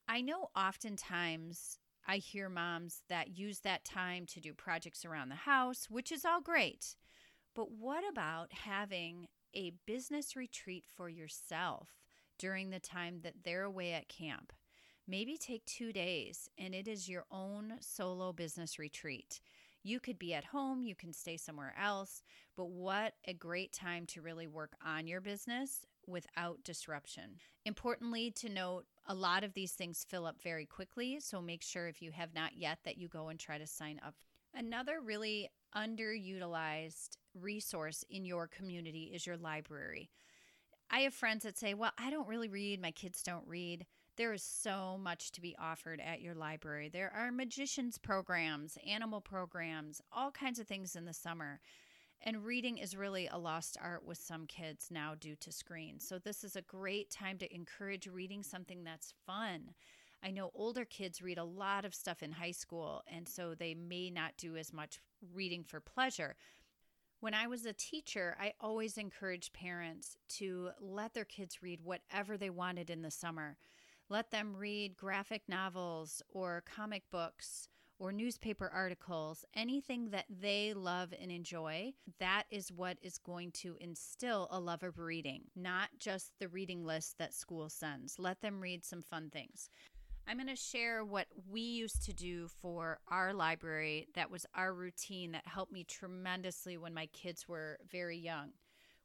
I 0.08 0.22
know 0.22 0.50
oftentimes 0.56 1.78
I 2.08 2.18
hear 2.18 2.50
moms 2.50 3.04
that 3.08 3.38
use 3.38 3.60
that 3.60 3.86
time 3.86 4.26
to 4.28 4.40
do 4.40 4.54
projects 4.54 5.06
around 5.06 5.30
the 5.30 5.36
house, 5.36 5.88
which 5.90 6.12
is 6.12 6.26
all 6.26 6.42
great. 6.42 6.96
But 7.56 7.72
what 7.72 8.04
about 8.10 8.52
having 8.52 9.28
a 9.54 9.74
business 9.86 10.36
retreat 10.36 10.86
for 10.88 11.08
yourself 11.08 11.90
during 12.40 12.72
the 12.72 12.80
time 12.80 13.20
that 13.22 13.44
they're 13.44 13.64
away 13.64 13.94
at 13.94 14.10
camp? 14.10 14.54
Maybe 15.08 15.38
take 15.38 15.66
two 15.66 15.94
days 15.94 16.50
and 16.58 16.74
it 16.74 16.88
is 16.88 17.10
your 17.10 17.26
own 17.32 17.76
solo 17.80 18.34
business 18.34 18.80
retreat. 18.80 19.40
You 19.84 20.00
could 20.00 20.18
be 20.18 20.34
at 20.34 20.46
home, 20.46 20.84
you 20.84 20.96
can 20.96 21.12
stay 21.12 21.38
somewhere 21.38 21.74
else, 21.80 22.24
but 22.56 22.70
what 22.70 23.14
a 23.28 23.34
great 23.34 23.74
time 23.74 24.06
to 24.08 24.22
really 24.22 24.48
work 24.48 24.74
on 24.86 25.08
your 25.08 25.22
business 25.22 25.86
without 26.08 26.64
disruption. 26.64 27.38
Importantly, 27.66 28.32
to 28.32 28.50
note, 28.50 28.86
a 29.08 29.14
lot 29.14 29.44
of 29.44 29.54
these 29.54 29.74
things 29.74 30.06
fill 30.08 30.26
up 30.26 30.42
very 30.42 30.66
quickly, 30.66 31.20
so 31.20 31.42
make 31.42 31.62
sure 31.62 31.88
if 31.88 32.02
you 32.02 32.12
have 32.12 32.34
not 32.34 32.58
yet 32.58 32.80
that 32.86 32.98
you 32.98 33.08
go 33.08 33.30
and 33.30 33.40
try 33.40 33.58
to 33.58 33.68
sign 33.68 34.00
up. 34.06 34.16
Another 34.54 35.00
really 35.02 35.50
underutilized 35.76 37.18
resource 37.34 38.04
in 38.10 38.26
your 38.26 38.48
community 38.48 39.12
is 39.14 39.26
your 39.26 39.38
library. 39.38 40.10
I 40.90 41.02
have 41.02 41.14
friends 41.14 41.44
that 41.44 41.58
say, 41.58 41.74
Well, 41.74 41.94
I 41.98 42.10
don't 42.10 42.28
really 42.28 42.50
read, 42.50 42.82
my 42.82 42.92
kids 42.92 43.24
don't 43.24 43.48
read. 43.48 43.86
There 44.18 44.34
is 44.34 44.44
so 44.44 45.00
much 45.02 45.32
to 45.32 45.42
be 45.42 45.56
offered 45.58 46.02
at 46.02 46.22
your 46.22 46.36
library. 46.36 46.90
There 46.90 47.12
are 47.16 47.32
magicians 47.32 47.98
programs, 47.98 48.78
animal 48.86 49.22
programs, 49.22 50.02
all 50.12 50.32
kinds 50.32 50.60
of 50.60 50.68
things 50.68 50.96
in 50.96 51.06
the 51.06 51.14
summer. 51.14 51.62
And 52.24 52.46
reading 52.46 52.78
is 52.78 52.96
really 52.96 53.28
a 53.28 53.38
lost 53.38 53.78
art 53.82 54.06
with 54.06 54.20
some 54.20 54.46
kids 54.46 54.90
now 54.92 55.16
due 55.20 55.36
to 55.38 55.52
screens. 55.52 56.08
So, 56.08 56.20
this 56.20 56.44
is 56.44 56.56
a 56.56 56.62
great 56.62 57.10
time 57.10 57.40
to 57.40 57.54
encourage 57.54 58.08
reading 58.08 58.44
something 58.44 58.84
that's 58.84 59.14
fun. 59.26 59.74
I 60.24 60.30
know 60.30 60.52
older 60.54 60.86
kids 60.86 61.24
read 61.24 61.40
a 61.40 61.44
lot 61.44 61.84
of 61.84 61.96
stuff 61.96 62.22
in 62.22 62.34
high 62.34 62.52
school, 62.52 63.02
and 63.12 63.28
so 63.28 63.56
they 63.56 63.74
may 63.74 64.12
not 64.12 64.38
do 64.38 64.56
as 64.56 64.72
much 64.72 65.00
reading 65.34 65.64
for 65.64 65.80
pleasure. 65.80 66.36
When 67.22 67.34
I 67.34 67.48
was 67.48 67.66
a 67.66 67.74
teacher, 67.74 68.38
I 68.40 68.54
always 68.60 68.98
encouraged 68.98 69.54
parents 69.54 70.18
to 70.38 70.70
let 70.80 71.16
their 71.16 71.26
kids 71.26 71.64
read 71.64 71.82
whatever 71.82 72.38
they 72.38 72.52
wanted 72.52 72.92
in 72.92 73.02
the 73.02 73.12
summer. 73.12 73.58
Let 74.10 74.30
them 74.30 74.56
read 74.56 74.98
graphic 74.98 75.44
novels 75.48 76.22
or 76.30 76.64
comic 76.66 77.04
books 77.10 77.70
or 78.02 78.12
newspaper 78.12 78.70
articles, 78.74 79.46
anything 79.54 80.10
that 80.10 80.26
they 80.28 80.74
love 80.74 81.14
and 81.22 81.32
enjoy. 81.32 81.94
That 82.20 82.46
is 82.50 82.72
what 82.72 82.98
is 83.04 83.20
going 83.20 83.52
to 83.52 83.78
instill 83.80 84.48
a 84.50 84.60
love 84.60 84.82
of 84.82 84.98
reading, 84.98 85.44
not 85.56 85.90
just 86.00 86.32
the 86.40 86.48
reading 86.48 86.84
list 86.84 87.20
that 87.20 87.36
school 87.36 87.70
sends. 87.70 88.18
Let 88.18 88.42
them 88.42 88.60
read 88.60 88.84
some 88.84 89.04
fun 89.04 89.30
things. 89.30 89.70
I'm 90.28 90.38
going 90.38 90.48
to 90.48 90.56
share 90.56 91.06
what 91.06 91.28
we 91.48 91.62
used 91.62 92.04
to 92.06 92.14
do 92.14 92.48
for 92.48 93.00
our 93.08 93.34
library. 93.34 94.08
That 94.16 94.32
was 94.32 94.48
our 94.56 94.74
routine 94.74 95.34
that 95.34 95.46
helped 95.46 95.72
me 95.72 95.84
tremendously 95.84 96.78
when 96.78 96.96
my 96.96 97.06
kids 97.06 97.48
were 97.48 97.78
very 97.92 98.18
young. 98.18 98.50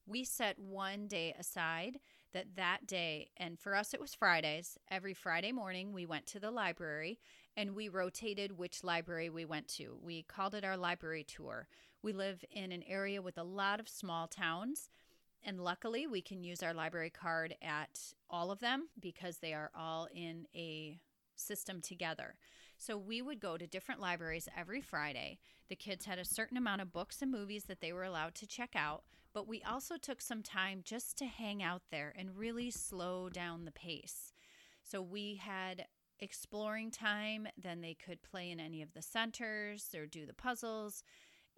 We 0.07 0.25
set 0.25 0.59
one 0.59 1.07
day 1.07 1.35
aside 1.39 1.99
that 2.33 2.57
that 2.57 2.87
day, 2.87 3.29
and 3.37 3.59
for 3.59 3.75
us 3.75 3.93
it 3.93 4.01
was 4.01 4.15
Fridays. 4.15 4.79
Every 4.91 5.15
Friday 5.15 5.53
morning, 5.53 5.93
we 5.93 6.07
went 6.07 6.27
to 6.27 6.41
the 6.41 6.51
library 6.51 7.19
and 7.57 7.75
we 7.75 7.89
rotated 7.89 8.59
which 8.59 8.85
library 8.85 9.31
we 9.31 9.45
went 9.45 9.69
to. 9.69 9.97
We 10.03 10.23
called 10.23 10.55
it 10.55 10.65
our 10.65 10.77
library 10.77 11.25
tour. 11.25 11.69
We 12.03 12.13
live 12.13 12.45
in 12.51 12.73
an 12.73 12.83
area 12.87 13.23
with 13.23 13.39
a 13.39 13.45
lot 13.45 13.81
of 13.81 13.89
small 13.89 14.29
towns. 14.29 14.91
And 15.43 15.61
luckily, 15.61 16.07
we 16.07 16.21
can 16.21 16.43
use 16.43 16.63
our 16.63 16.75
library 16.75 17.11
card 17.11 17.55
at 17.63 18.01
all 18.29 18.51
of 18.51 18.61
them 18.61 18.89
because 19.01 19.39
they 19.39 19.55
are 19.55 19.71
all 19.77 20.09
in 20.13 20.47
a 20.55 20.99
system 21.37 21.81
together. 21.81 22.35
So 22.79 22.99
we 22.99 23.23
would 23.23 23.41
go 23.41 23.57
to 23.57 23.67
different 23.67 24.01
libraries 24.01 24.49
every 24.57 24.81
Friday. 24.81 25.39
The 25.69 25.77
kids 25.77 26.05
had 26.05 26.19
a 26.19 26.25
certain 26.25 26.57
amount 26.57 26.83
of 26.83 26.93
books 26.93 27.23
and 27.23 27.31
movies 27.31 27.65
that 27.65 27.81
they 27.81 27.93
were 27.93 28.05
allowed 28.05 28.35
to 28.37 28.47
check 28.47 28.71
out, 28.75 29.05
but 29.33 29.49
we 29.49 29.63
also 29.63 29.97
took 29.97 30.21
some 30.21 30.43
time 30.43 30.83
just 30.85 31.17
to 31.19 31.27
hang 31.27 31.63
out 31.63 31.83
there 31.91 32.13
and 32.17 32.37
really 32.37 32.71
slow 32.71 33.29
down 33.29 33.65
the 33.65 33.73
pace. 33.73 34.33
So 34.83 35.01
we 35.01 35.37
had 35.37 35.87
exploring 36.21 36.91
time, 36.91 37.47
then 37.57 37.81
they 37.81 37.95
could 37.95 38.23
play 38.23 38.51
in 38.51 38.61
any 38.61 38.83
of 38.83 38.93
the 38.93 39.03
centers 39.03 39.95
or 39.95 40.07
do 40.07 40.27
the 40.27 40.35
puzzles. 40.35 41.03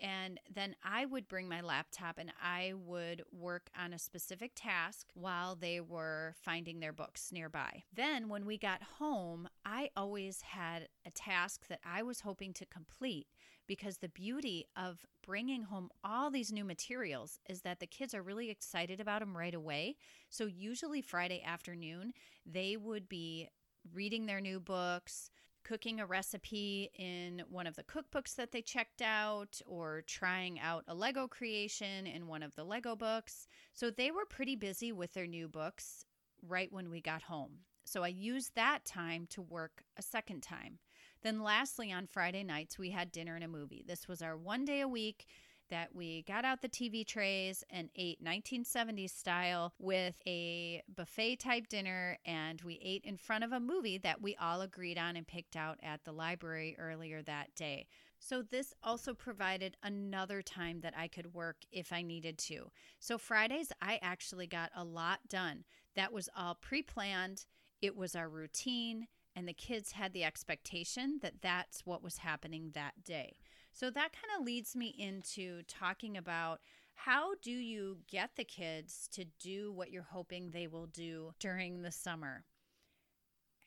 And 0.01 0.39
then 0.53 0.77
I 0.85 1.07
would 1.07 1.27
bring 1.27 1.49
my 1.49 1.61
laptop 1.61 2.19
and 2.19 2.33
I 2.41 2.73
would 2.77 3.23
work 3.33 3.69
on 3.77 3.93
a 3.93 3.99
specific 3.99 4.53
task 4.55 5.09
while 5.15 5.57
they 5.57 5.81
were 5.81 6.35
finding 6.41 6.79
their 6.79 6.93
books 6.93 7.33
nearby. 7.33 7.83
Then, 7.93 8.29
when 8.29 8.47
we 8.47 8.59
got 8.59 8.81
home, 8.99 9.49
I 9.65 9.91
always 9.97 10.43
had 10.43 10.89
a 11.05 11.11
task 11.11 11.67
that 11.69 11.81
I 11.85 12.03
was 12.03 12.21
hoping 12.21 12.53
to 12.55 12.67
complete 12.67 13.27
because 13.67 13.99
the 13.99 14.09
beauty 14.09 14.67
of 14.77 15.05
bringing 15.27 15.65
home 15.65 15.91
all 16.05 16.31
these 16.31 16.53
new 16.53 16.65
materials 16.65 17.41
is 17.49 17.63
that 17.63 17.81
the 17.81 17.87
kids 17.87 18.15
are 18.15 18.23
really 18.23 18.51
excited 18.51 19.01
about 19.01 19.21
them 19.21 19.37
right 19.37 19.55
away. 19.55 19.97
So, 20.31 20.47
usually 20.47 21.03
Friday 21.03 21.43
afternoon, 21.45 22.13
they 22.47 22.77
would 22.77 23.09
be 23.09 23.49
reading 23.93 24.27
their 24.27 24.41
new 24.41 24.61
books, 24.61 25.31
cooking 25.65 26.01
a 26.01 26.07
recipe 26.07 26.91
in 26.99 27.43
one 27.51 27.67
of 27.67 27.77
the 27.77 27.85
cookbooks 27.85 28.35
that 28.37 28.53
they 28.53 28.63
checked 28.63 29.03
out 29.03 29.61
or 29.67 30.03
trying 30.07 30.59
out 30.61 30.85
a 30.89 30.95
Lego 30.95 31.29
creation 31.29 32.07
in 32.07 32.27
one 32.27 32.43
of 32.43 32.55
the 32.55 32.65
Lego 32.65 32.97
books. 32.97 33.47
So 33.75 33.91
they 33.91 34.11
were 34.11 34.25
pretty 34.25 34.57
busy 34.57 34.93
with 34.93 35.13
their 35.13 35.27
new 35.27 35.49
books 35.49 36.07
right 36.47 36.73
when 36.73 36.91
we 36.91 37.01
got 37.01 37.23
home. 37.23 37.59
So 37.85 38.03
I 38.03 38.09
used 38.09 38.55
that 38.55 38.85
time 38.85 39.27
to 39.31 39.43
work 39.43 39.83
a 39.97 40.03
second 40.03 40.43
time. 40.43 40.79
Then, 41.23 41.43
lastly, 41.43 41.91
on 41.91 42.07
Friday 42.07 42.45
nights, 42.45 42.79
we 42.79 42.91
had 42.91 43.11
dinner 43.11 43.35
and 43.35 43.45
a 43.45 43.49
movie. 43.49 43.83
This 43.87 44.07
was 44.07 44.23
our 44.23 44.37
one 44.37 44.65
day 44.65 44.81
a 44.81 44.89
week 44.89 45.27
that 45.71 45.95
we 45.95 46.23
got 46.23 46.45
out 46.45 46.63
the 46.63 46.69
TV 46.69 47.07
trays 47.07 47.65
and 47.71 47.89
ate 47.97 48.23
1970s 48.25 49.11
style 49.11 49.73
with 49.79 50.21
a 50.27 50.83
buffet 50.95 51.37
type 51.37 51.69
dinner. 51.69 52.19
And 52.25 52.61
we 52.63 52.81
ate 52.83 53.05
in 53.05 53.17
front 53.17 53.45
of 53.45 53.53
a 53.53 53.61
movie 53.61 53.99
that 53.99 54.23
we 54.23 54.37
all 54.37 54.61
agreed 54.61 54.99
on 54.99 55.17
and 55.17 55.27
picked 55.27 55.57
out 55.57 55.79
at 55.83 56.05
the 56.05 56.13
library 56.13 56.77
earlier 56.79 57.23
that 57.23 57.55
day. 57.55 57.87
So, 58.21 58.43
this 58.43 58.75
also 58.83 59.15
provided 59.15 59.77
another 59.83 60.43
time 60.43 60.81
that 60.81 60.95
I 60.97 61.07
could 61.07 61.35
work 61.35 61.59
if 61.71 61.93
I 61.93 62.03
needed 62.03 62.37
to. 62.39 62.71
So, 62.99 63.17
Fridays, 63.17 63.71
I 63.81 64.01
actually 64.03 64.49
got 64.49 64.71
a 64.75 64.85
lot 64.85 65.21
done. 65.29 65.65
That 65.95 66.13
was 66.13 66.29
all 66.37 66.57
pre 66.61 66.83
planned, 66.83 67.47
it 67.81 67.97
was 67.97 68.17
our 68.17 68.29
routine, 68.29 69.07
and 69.37 69.47
the 69.47 69.53
kids 69.53 69.93
had 69.93 70.13
the 70.13 70.25
expectation 70.25 71.21
that 71.23 71.43
that's 71.43 71.87
what 71.87 72.03
was 72.03 72.19
happening 72.19 72.73
that 72.75 73.05
day. 73.05 73.37
So 73.79 73.91
that 73.91 74.11
kind 74.13 74.37
of 74.37 74.45
leads 74.45 74.75
me 74.75 74.93
into 74.99 75.63
talking 75.69 76.17
about 76.17 76.59
how 76.97 77.37
do 77.41 77.53
you 77.53 77.99
get 78.11 78.31
the 78.35 78.43
kids 78.43 79.09
to 79.13 79.25
do 79.39 79.71
what 79.71 79.93
you're 79.93 80.03
hoping 80.03 80.51
they 80.51 80.67
will 80.67 80.87
do 80.87 81.33
during 81.39 81.83
the 81.83 81.93
summer? 81.93 82.45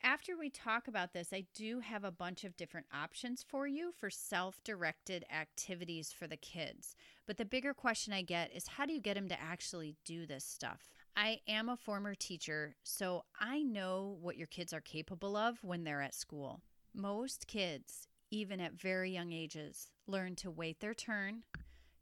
After 0.02 0.36
we 0.36 0.50
talk 0.50 0.86
about 0.86 1.14
this, 1.14 1.32
I 1.32 1.46
do 1.54 1.80
have 1.80 2.04
a 2.04 2.10
bunch 2.10 2.44
of 2.44 2.58
different 2.58 2.88
options 2.92 3.42
for 3.42 3.66
you 3.66 3.90
for 3.98 4.10
self 4.10 4.62
directed 4.64 5.24
activities 5.34 6.12
for 6.12 6.26
the 6.26 6.36
kids. 6.36 6.94
But 7.26 7.38
the 7.38 7.46
bigger 7.46 7.72
question 7.72 8.12
I 8.12 8.20
get 8.20 8.54
is 8.54 8.66
how 8.66 8.84
do 8.84 8.92
you 8.92 9.00
get 9.00 9.14
them 9.14 9.30
to 9.30 9.40
actually 9.40 9.96
do 10.04 10.26
this 10.26 10.44
stuff? 10.44 10.90
I 11.16 11.40
am 11.48 11.70
a 11.70 11.76
former 11.78 12.14
teacher, 12.14 12.76
so 12.82 13.24
I 13.40 13.62
know 13.62 14.18
what 14.20 14.36
your 14.36 14.48
kids 14.48 14.74
are 14.74 14.82
capable 14.82 15.38
of 15.38 15.64
when 15.64 15.84
they're 15.84 16.02
at 16.02 16.14
school. 16.14 16.60
Most 16.94 17.46
kids, 17.46 18.08
even 18.30 18.60
at 18.60 18.74
very 18.74 19.10
young 19.10 19.32
ages, 19.32 19.88
learn 20.06 20.36
to 20.36 20.50
wait 20.50 20.80
their 20.80 20.94
turn, 20.94 21.42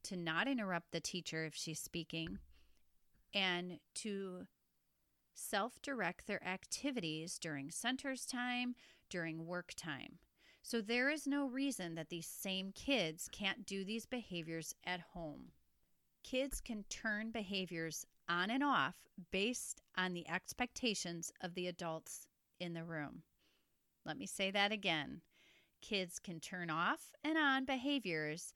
to 0.04 0.16
not 0.16 0.48
interrupt 0.48 0.92
the 0.92 1.00
teacher 1.00 1.44
if 1.44 1.54
she's 1.54 1.80
speaking, 1.80 2.38
and 3.34 3.78
to 3.94 4.46
self 5.34 5.80
direct 5.82 6.26
their 6.26 6.44
activities 6.46 7.38
during 7.38 7.70
centers 7.70 8.26
time, 8.26 8.74
during 9.08 9.46
work 9.46 9.72
time. 9.76 10.18
So 10.62 10.80
there 10.80 11.10
is 11.10 11.26
no 11.26 11.46
reason 11.46 11.94
that 11.94 12.10
these 12.10 12.26
same 12.26 12.72
kids 12.72 13.28
can't 13.32 13.66
do 13.66 13.84
these 13.84 14.06
behaviors 14.06 14.74
at 14.84 15.00
home. 15.14 15.52
Kids 16.22 16.60
can 16.60 16.84
turn 16.90 17.30
behaviors 17.30 18.04
on 18.28 18.50
and 18.50 18.62
off 18.62 18.94
based 19.30 19.80
on 19.96 20.12
the 20.12 20.28
expectations 20.28 21.32
of 21.40 21.54
the 21.54 21.66
adults 21.66 22.26
in 22.60 22.74
the 22.74 22.84
room. 22.84 23.22
Let 24.04 24.18
me 24.18 24.26
say 24.26 24.50
that 24.50 24.70
again 24.70 25.22
kids 25.80 26.18
can 26.18 26.40
turn 26.40 26.70
off 26.70 27.12
and 27.22 27.36
on 27.36 27.64
behaviors 27.64 28.54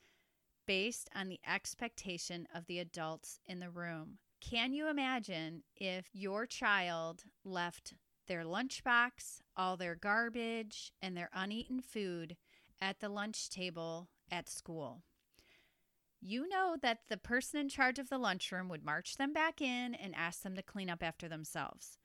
based 0.66 1.09
on 1.14 1.28
the 1.28 1.40
expectation 1.47 2.47
of 2.54 2.66
the 2.66 2.78
adults 2.78 3.38
in 3.47 3.61
the 3.61 3.71
room. 3.71 4.19
Can 4.40 4.73
you 4.73 4.88
imagine 4.88 5.62
if 5.76 6.07
your 6.12 6.47
child 6.47 7.25
left 7.45 7.95
their 8.26 8.45
lunchbox, 8.45 9.40
all 9.57 9.76
their 9.76 9.95
garbage, 9.95 10.93
and 11.02 11.16
their 11.16 11.31
uneaten 11.35 11.81
food 11.81 12.37
at 12.81 13.00
the 13.00 13.09
lunch 13.09 13.50
table 13.50 14.09
at 14.31 14.49
school? 14.49 15.02
You 16.21 16.49
know 16.49 16.76
that 16.81 17.00
the 17.09 17.19
person 17.19 17.61
in 17.61 17.69
charge 17.69 17.99
of 17.99 18.09
the 18.09 18.19
lunchroom 18.19 18.69
would 18.71 18.85
march 18.85 19.16
them 19.16 19.33
back 19.33 19.61
in 19.61 19.95
and 19.95 20.14
ask 20.14 20.43
them 20.43 20.57
to 20.57 20.62
clean 20.62 20.88
up 20.88 21.02
after 21.02 21.28
themselves. 21.28 21.99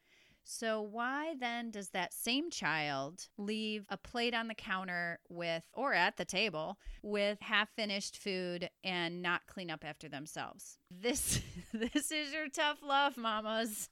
So, 0.51 0.81
why 0.81 1.35
then 1.39 1.69
does 1.69 1.89
that 1.89 2.11
same 2.11 2.49
child 2.49 3.27
leave 3.37 3.85
a 3.87 3.97
plate 3.97 4.33
on 4.33 4.47
the 4.47 4.55
counter 4.55 5.19
with, 5.29 5.61
or 5.73 5.93
at 5.93 6.17
the 6.17 6.25
table, 6.25 6.79
with 7.03 7.39
half 7.39 7.69
finished 7.75 8.17
food 8.17 8.67
and 8.83 9.21
not 9.21 9.45
clean 9.45 9.69
up 9.69 9.85
after 9.85 10.09
themselves? 10.09 10.79
This, 10.89 11.39
this 11.71 12.11
is 12.11 12.33
your 12.33 12.49
tough 12.49 12.79
love, 12.81 13.15
mamas. 13.15 13.89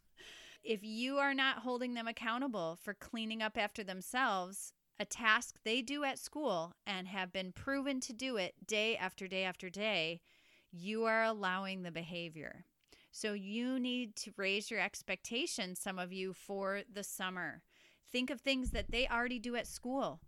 If 0.64 0.84
you 0.84 1.18
are 1.18 1.36
not 1.36 1.60
holding 1.60 1.94
them 1.94 2.08
accountable 2.08 2.80
for 2.82 2.96
cleaning 2.96 3.44
up 3.44 3.56
after 3.56 3.84
themselves, 3.84 4.74
a 5.00 5.06
task 5.06 5.58
they 5.64 5.84
do 5.84 6.04
at 6.04 6.18
school 6.18 6.74
and 6.88 7.08
have 7.08 7.32
been 7.32 7.52
proven 7.52 8.00
to 8.00 8.14
do 8.14 8.38
it 8.38 8.56
day 8.66 8.98
after 8.98 9.28
day 9.28 9.44
after 9.44 9.70
day, 9.70 10.22
you 10.72 11.04
are 11.04 11.24
allowing 11.24 11.84
the 11.84 11.92
behavior. 11.92 12.66
So 13.20 13.34
you 13.34 13.80
need 13.80 14.16
to 14.18 14.34
raise 14.38 14.70
your 14.70 14.80
expectations, 14.80 15.80
some 15.80 15.98
of 15.98 16.14
you, 16.14 16.34
for 16.34 16.82
the 16.94 17.04
summer. 17.04 17.64
Think 18.12 18.30
of 18.30 18.42
things 18.42 18.70
that 18.70 18.92
they 18.92 19.08
already 19.08 19.40
do 19.40 19.56
at 19.56 19.66
school. 19.66 20.20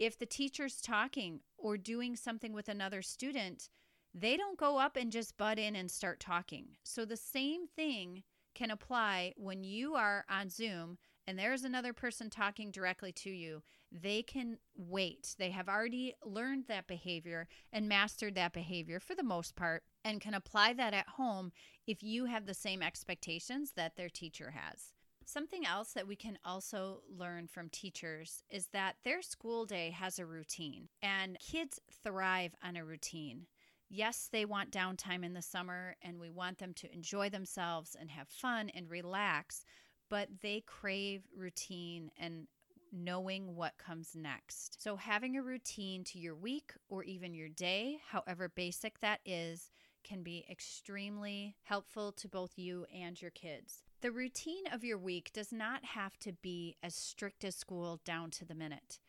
If 0.00 0.18
the 0.18 0.26
teacher's 0.26 0.80
talking 0.80 1.38
or 1.56 1.76
doing 1.76 2.16
something 2.16 2.52
with 2.52 2.68
another 2.68 3.00
student, 3.00 3.68
they 4.12 4.36
don't 4.36 4.58
go 4.58 4.76
up 4.76 4.96
and 4.96 5.12
just 5.12 5.36
butt 5.36 5.60
in 5.60 5.76
and 5.76 5.88
start 5.88 6.18
talking. 6.18 6.70
So 6.82 7.04
the 7.04 7.16
same 7.16 7.68
thing 7.68 8.24
can 8.56 8.72
apply 8.72 9.34
when 9.36 9.62
you 9.62 9.94
are 9.94 10.24
on 10.28 10.50
Zoom 10.50 10.98
and 11.28 11.38
there's 11.38 11.62
another 11.62 11.92
person 11.92 12.28
talking 12.28 12.72
directly 12.72 13.12
to 13.12 13.30
you. 13.30 13.62
They 13.92 14.22
can 14.24 14.58
wait. 14.76 15.36
They 15.38 15.50
have 15.50 15.68
already 15.68 16.14
learned 16.24 16.64
that 16.66 16.88
behavior 16.88 17.46
and 17.72 17.88
mastered 17.88 18.34
that 18.34 18.52
behavior 18.52 18.98
for 18.98 19.14
the 19.14 19.22
most 19.22 19.54
part 19.54 19.84
and 20.06 20.20
can 20.20 20.34
apply 20.34 20.72
that 20.72 20.94
at 20.94 21.08
home 21.08 21.50
if 21.84 22.00
you 22.00 22.26
have 22.26 22.46
the 22.46 22.54
same 22.54 22.80
expectations 22.80 23.72
that 23.72 23.96
their 23.96 24.08
teacher 24.08 24.52
has. 24.52 24.92
Something 25.24 25.66
else 25.66 25.92
that 25.94 26.06
we 26.06 26.14
can 26.14 26.38
also 26.44 27.02
learn 27.10 27.48
from 27.48 27.68
teachers 27.68 28.44
is 28.48 28.68
that 28.68 28.94
their 29.04 29.20
school 29.20 29.66
day 29.66 29.90
has 29.90 30.20
a 30.20 30.24
routine, 30.24 30.88
and 31.02 31.36
kids 31.40 31.80
thrive 32.04 32.54
on 32.62 32.76
a 32.76 32.84
routine. 32.84 33.46
Yes, 33.90 34.28
they 34.30 34.44
want 34.44 34.70
downtime 34.70 35.24
in 35.24 35.34
the 35.34 35.42
summer 35.42 35.96
and 36.02 36.20
we 36.20 36.30
want 36.30 36.58
them 36.58 36.72
to 36.74 36.92
enjoy 36.92 37.28
themselves 37.28 37.96
and 37.98 38.08
have 38.10 38.28
fun 38.28 38.70
and 38.74 38.88
relax, 38.88 39.64
but 40.08 40.28
they 40.40 40.62
crave 40.66 41.22
routine 41.36 42.10
and 42.16 42.46
knowing 42.92 43.56
what 43.56 43.76
comes 43.78 44.14
next. 44.14 44.80
So, 44.80 44.94
having 44.94 45.36
a 45.36 45.42
routine 45.42 46.04
to 46.04 46.18
your 46.20 46.36
week 46.36 46.72
or 46.88 47.02
even 47.02 47.34
your 47.34 47.48
day, 47.48 47.98
however 48.08 48.48
basic 48.48 49.00
that 49.00 49.18
is, 49.24 49.70
can 50.06 50.22
be 50.22 50.46
extremely 50.50 51.56
helpful 51.64 52.12
to 52.12 52.28
both 52.28 52.52
you 52.56 52.86
and 52.94 53.20
your 53.20 53.30
kids. 53.30 53.82
The 54.00 54.12
routine 54.12 54.64
of 54.72 54.84
your 54.84 54.98
week 54.98 55.32
does 55.32 55.52
not 55.52 55.84
have 55.84 56.18
to 56.20 56.32
be 56.32 56.76
as 56.82 56.94
strict 56.94 57.44
as 57.44 57.56
school 57.56 58.00
down 58.04 58.30
to 58.32 58.44
the 58.44 58.54
minute, 58.54 59.00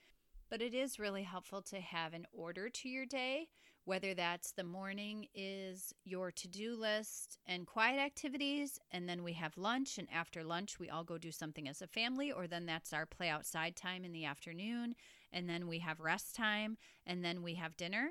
but 0.49 0.61
it 0.61 0.73
is 0.73 0.99
really 0.99 1.23
helpful 1.23 1.61
to 1.63 1.79
have 1.79 2.13
an 2.13 2.25
order 2.33 2.69
to 2.69 2.89
your 2.89 3.05
day 3.05 3.47
whether 3.87 4.13
that's 4.13 4.51
the 4.51 4.65
morning 4.65 5.27
is 5.33 5.93
your 6.03 6.29
to 6.29 6.49
do 6.49 6.75
list 6.75 7.37
and 7.45 7.65
quiet 7.65 7.99
activities, 7.99 8.77
and 8.91 9.07
then 9.07 9.23
we 9.23 9.31
have 9.31 9.57
lunch, 9.57 9.97
and 9.97 10.09
after 10.13 10.43
lunch, 10.43 10.77
we 10.77 10.89
all 10.89 11.05
go 11.05 11.17
do 11.17 11.31
something 11.31 11.69
as 11.69 11.81
a 11.81 11.87
family, 11.87 12.29
or 12.29 12.47
then 12.47 12.65
that's 12.65 12.91
our 12.91 13.05
play 13.05 13.29
outside 13.29 13.77
time 13.77 14.03
in 14.03 14.11
the 14.11 14.25
afternoon, 14.25 14.93
and 15.31 15.49
then 15.49 15.69
we 15.69 15.79
have 15.79 16.01
rest 16.01 16.35
time, 16.35 16.77
and 17.05 17.23
then 17.23 17.41
we 17.41 17.55
have 17.55 17.77
dinner. 17.77 18.09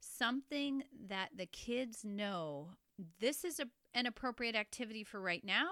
Something 0.00 0.82
that 1.08 1.30
the 1.36 1.46
kids 1.46 2.04
know 2.04 2.70
this 3.20 3.44
is 3.44 3.60
a, 3.60 3.66
an 3.94 4.06
appropriate 4.06 4.54
activity 4.54 5.04
for 5.04 5.20
right 5.20 5.44
now, 5.44 5.68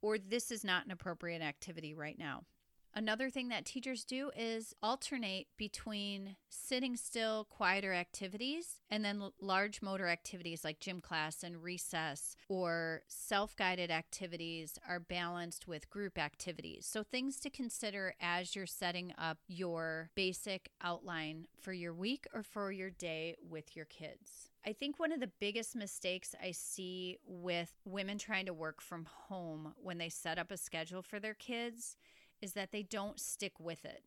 or 0.00 0.18
this 0.18 0.50
is 0.50 0.64
not 0.64 0.84
an 0.84 0.90
appropriate 0.90 1.42
activity 1.42 1.94
right 1.94 2.18
now. 2.18 2.44
Another 2.94 3.30
thing 3.30 3.48
that 3.48 3.64
teachers 3.64 4.04
do 4.04 4.30
is 4.36 4.74
alternate 4.82 5.46
between 5.56 6.36
sitting 6.50 6.94
still, 6.96 7.46
quieter 7.48 7.94
activities 7.94 8.80
and 8.90 9.02
then 9.02 9.30
large 9.40 9.80
motor 9.80 10.08
activities 10.08 10.62
like 10.62 10.78
gym 10.78 11.00
class 11.00 11.42
and 11.42 11.62
recess 11.62 12.36
or 12.48 13.02
self 13.08 13.56
guided 13.56 13.90
activities 13.90 14.78
are 14.86 15.00
balanced 15.00 15.66
with 15.66 15.88
group 15.88 16.18
activities. 16.18 16.86
So, 16.86 17.02
things 17.02 17.40
to 17.40 17.50
consider 17.50 18.14
as 18.20 18.54
you're 18.54 18.66
setting 18.66 19.14
up 19.16 19.38
your 19.48 20.10
basic 20.14 20.70
outline 20.82 21.46
for 21.58 21.72
your 21.72 21.94
week 21.94 22.26
or 22.34 22.42
for 22.42 22.70
your 22.72 22.90
day 22.90 23.36
with 23.48 23.74
your 23.74 23.86
kids. 23.86 24.50
I 24.64 24.72
think 24.72 25.00
one 25.00 25.10
of 25.10 25.18
the 25.18 25.30
biggest 25.40 25.74
mistakes 25.74 26.36
I 26.40 26.52
see 26.52 27.18
with 27.26 27.72
women 27.84 28.18
trying 28.18 28.46
to 28.46 28.54
work 28.54 28.80
from 28.80 29.06
home 29.06 29.74
when 29.82 29.98
they 29.98 30.08
set 30.08 30.38
up 30.38 30.52
a 30.52 30.56
schedule 30.56 31.02
for 31.02 31.18
their 31.18 31.34
kids 31.34 31.96
is 32.42 32.52
that 32.52 32.72
they 32.72 32.82
don't 32.82 33.18
stick 33.18 33.58
with 33.58 33.84
it. 33.84 34.02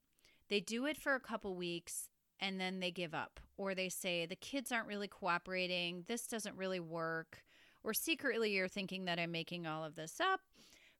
They 0.50 0.60
do 0.60 0.86
it 0.86 0.98
for 0.98 1.16
a 1.16 1.20
couple 1.20 1.56
weeks 1.56 2.10
and 2.40 2.60
then 2.60 2.80
they 2.80 2.92
give 2.92 3.14
up, 3.14 3.40
or 3.58 3.74
they 3.74 3.90
say, 3.90 4.26
the 4.26 4.36
kids 4.36 4.72
aren't 4.72 4.88
really 4.88 5.08
cooperating, 5.08 6.04
this 6.08 6.28
doesn't 6.28 6.58
really 6.58 6.82
work, 6.82 7.44
or 7.84 7.94
secretly 7.94 8.52
you're 8.52 8.68
thinking 8.68 9.06
that 9.06 9.18
I'm 9.18 9.32
making 9.32 9.66
all 9.66 9.86
of 9.86 9.96
this 9.96 10.20
up. 10.20 10.42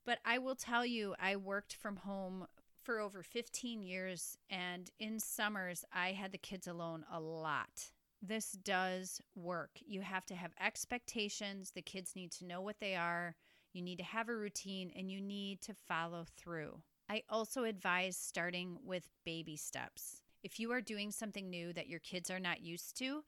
But 0.06 0.20
I 0.24 0.38
will 0.38 0.56
tell 0.56 0.86
you, 0.86 1.14
I 1.20 1.36
worked 1.36 1.76
from 1.76 1.98
home 1.98 2.48
for 2.82 3.00
over 3.00 3.22
15 3.22 3.82
years, 3.82 4.38
and 4.50 4.90
in 5.00 5.20
summers, 5.20 5.84
I 5.92 6.14
had 6.14 6.32
the 6.32 6.38
kids 6.38 6.68
alone 6.68 7.04
a 7.12 7.20
lot. 7.20 7.90
This 8.22 8.54
does 8.54 9.22
work. 9.36 9.72
You 9.86 10.02
have 10.02 10.26
to 10.28 10.36
have 10.36 10.52
expectations. 10.60 11.72
The 11.72 11.82
kids 11.82 12.16
need 12.16 12.32
to 12.34 12.46
know 12.46 12.62
what 12.62 12.80
they 12.80 12.96
are. 12.96 13.36
You 13.74 13.82
need 13.82 13.98
to 13.98 14.04
have 14.04 14.30
a 14.30 14.36
routine 14.36 14.92
and 14.96 15.12
you 15.12 15.20
need 15.20 15.62
to 15.64 15.74
follow 15.88 16.26
through. 16.38 16.82
I 17.10 17.24
also 17.30 17.64
advise 17.64 18.18
starting 18.18 18.80
with 18.84 19.10
baby 19.26 19.56
steps. 19.58 20.22
If 20.44 20.60
you 20.60 20.72
are 20.72 20.82
doing 20.82 21.12
something 21.12 21.50
new 21.50 21.72
that 21.74 21.88
your 21.88 22.00
kids 22.00 22.32
are 22.32 22.40
not 22.40 22.62
used 22.62 22.98
to, 23.00 23.24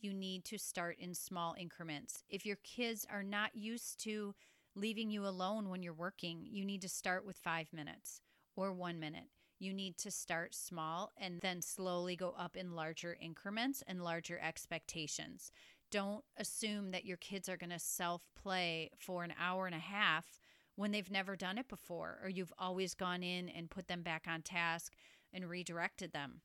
you 0.00 0.12
need 0.12 0.44
to 0.46 0.58
start 0.58 0.96
in 0.98 1.14
small 1.14 1.54
increments. 1.58 2.24
If 2.28 2.44
your 2.44 2.58
kids 2.62 3.06
are 3.10 3.22
not 3.22 3.54
used 3.54 4.02
to 4.04 4.34
leaving 4.74 5.10
you 5.10 5.26
alone 5.26 5.68
when 5.68 5.82
you're 5.82 5.94
working, 5.94 6.46
you 6.50 6.64
need 6.64 6.82
to 6.82 6.88
start 6.88 7.24
with 7.24 7.36
five 7.36 7.68
minutes 7.72 8.20
or 8.56 8.72
one 8.72 8.98
minute. 8.98 9.28
You 9.58 9.72
need 9.72 9.96
to 9.98 10.10
start 10.10 10.54
small 10.54 11.12
and 11.16 11.40
then 11.40 11.62
slowly 11.62 12.16
go 12.16 12.34
up 12.36 12.56
in 12.56 12.74
larger 12.74 13.16
increments 13.20 13.82
and 13.86 14.02
larger 14.02 14.38
expectations. 14.40 15.52
Don't 15.90 16.24
assume 16.36 16.90
that 16.90 17.04
your 17.04 17.18
kids 17.18 17.48
are 17.48 17.56
going 17.56 17.70
to 17.70 17.78
self 17.78 18.22
play 18.34 18.90
for 18.98 19.22
an 19.24 19.34
hour 19.38 19.66
and 19.66 19.74
a 19.74 19.78
half 19.78 20.40
when 20.76 20.90
they've 20.90 21.10
never 21.10 21.36
done 21.36 21.58
it 21.58 21.68
before, 21.68 22.18
or 22.22 22.28
you've 22.28 22.52
always 22.58 22.94
gone 22.94 23.22
in 23.22 23.48
and 23.48 23.70
put 23.70 23.88
them 23.88 24.02
back 24.02 24.26
on 24.28 24.42
task 24.42 24.94
and 25.32 25.48
redirected 25.48 26.12
them. 26.12 26.40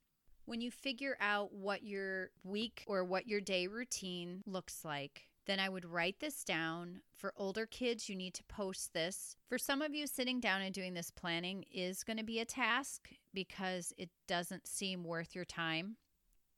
When 0.46 0.62
you 0.62 0.72
figure 0.72 1.18
out 1.20 1.54
what 1.54 1.84
your 1.84 2.30
week 2.44 2.84
or 2.88 3.04
what 3.04 3.28
your 3.28 3.42
day 3.42 3.68
routine 3.68 4.44
looks 4.46 4.86
like, 4.86 5.28
then 5.46 5.60
I 5.60 5.70
would 5.70 5.86
write 5.86 6.20
this 6.20 6.44
down. 6.44 7.02
For 7.16 7.34
older 7.38 7.66
kids, 7.66 8.10
you 8.10 8.16
need 8.16 8.34
to 8.36 8.44
post 8.44 8.94
this. 8.94 9.36
For 9.50 9.58
some 9.58 9.82
of 9.82 9.94
you, 9.94 10.06
sitting 10.08 10.40
down 10.40 10.62
and 10.62 10.74
doing 10.74 10.94
this 10.94 11.10
planning 11.10 11.64
is 11.72 12.04
going 12.04 12.18
to 12.18 12.24
be 12.24 12.40
a 12.40 12.46
task 12.46 13.10
because 13.34 13.94
it 13.98 14.10
doesn't 14.28 14.68
seem 14.68 15.04
worth 15.04 15.36
your 15.36 15.46
time. 15.46 15.96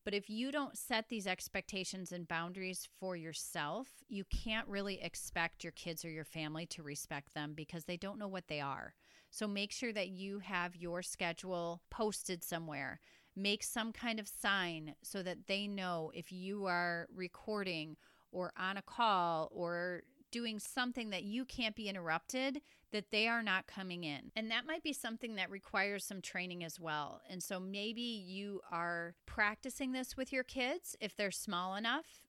But 0.09 0.17
if 0.17 0.27
you 0.27 0.51
don't 0.51 0.75
set 0.75 1.07
these 1.07 1.27
expectations 1.27 2.11
and 2.11 2.27
boundaries 2.27 2.89
for 2.99 3.15
yourself, 3.15 3.89
you 4.07 4.23
can't 4.23 4.67
really 4.67 4.99
expect 5.03 5.63
your 5.63 5.71
kids 5.73 6.03
or 6.03 6.09
your 6.09 6.25
family 6.25 6.65
to 6.65 6.81
respect 6.81 7.35
them 7.35 7.53
because 7.55 7.85
they 7.85 7.95
don't 7.95 8.17
know 8.17 8.27
what 8.27 8.47
they 8.47 8.59
are. 8.59 8.95
So 9.29 9.47
make 9.47 9.71
sure 9.71 9.93
that 9.93 10.07
you 10.07 10.39
have 10.39 10.75
your 10.75 11.03
schedule 11.03 11.83
posted 11.91 12.43
somewhere. 12.43 12.99
Make 13.35 13.61
some 13.61 13.91
kind 13.91 14.19
of 14.19 14.27
sign 14.27 14.95
so 15.03 15.21
that 15.21 15.45
they 15.45 15.67
know 15.67 16.11
if 16.15 16.31
you 16.31 16.65
are 16.65 17.05
recording 17.15 17.95
or 18.31 18.51
on 18.57 18.77
a 18.77 18.81
call 18.81 19.51
or 19.51 20.01
doing 20.31 20.59
something 20.59 21.09
that 21.09 21.23
you 21.23 21.45
can't 21.45 21.75
be 21.75 21.89
interrupted, 21.89 22.61
that 22.91 23.11
they 23.11 23.27
are 23.27 23.43
not 23.43 23.67
coming 23.67 24.03
in. 24.03 24.31
And 24.35 24.49
that 24.51 24.65
might 24.65 24.83
be 24.83 24.93
something 24.93 25.35
that 25.35 25.51
requires 25.51 26.03
some 26.03 26.21
training 26.21 26.63
as 26.63 26.79
well. 26.79 27.21
And 27.29 27.41
so 27.41 27.59
maybe 27.59 28.01
you 28.01 28.61
are 28.71 29.15
practicing 29.25 29.91
this 29.91 30.17
with 30.17 30.31
your 30.33 30.43
kids 30.43 30.95
if 30.99 31.15
they're 31.15 31.31
small 31.31 31.75
enough 31.75 32.21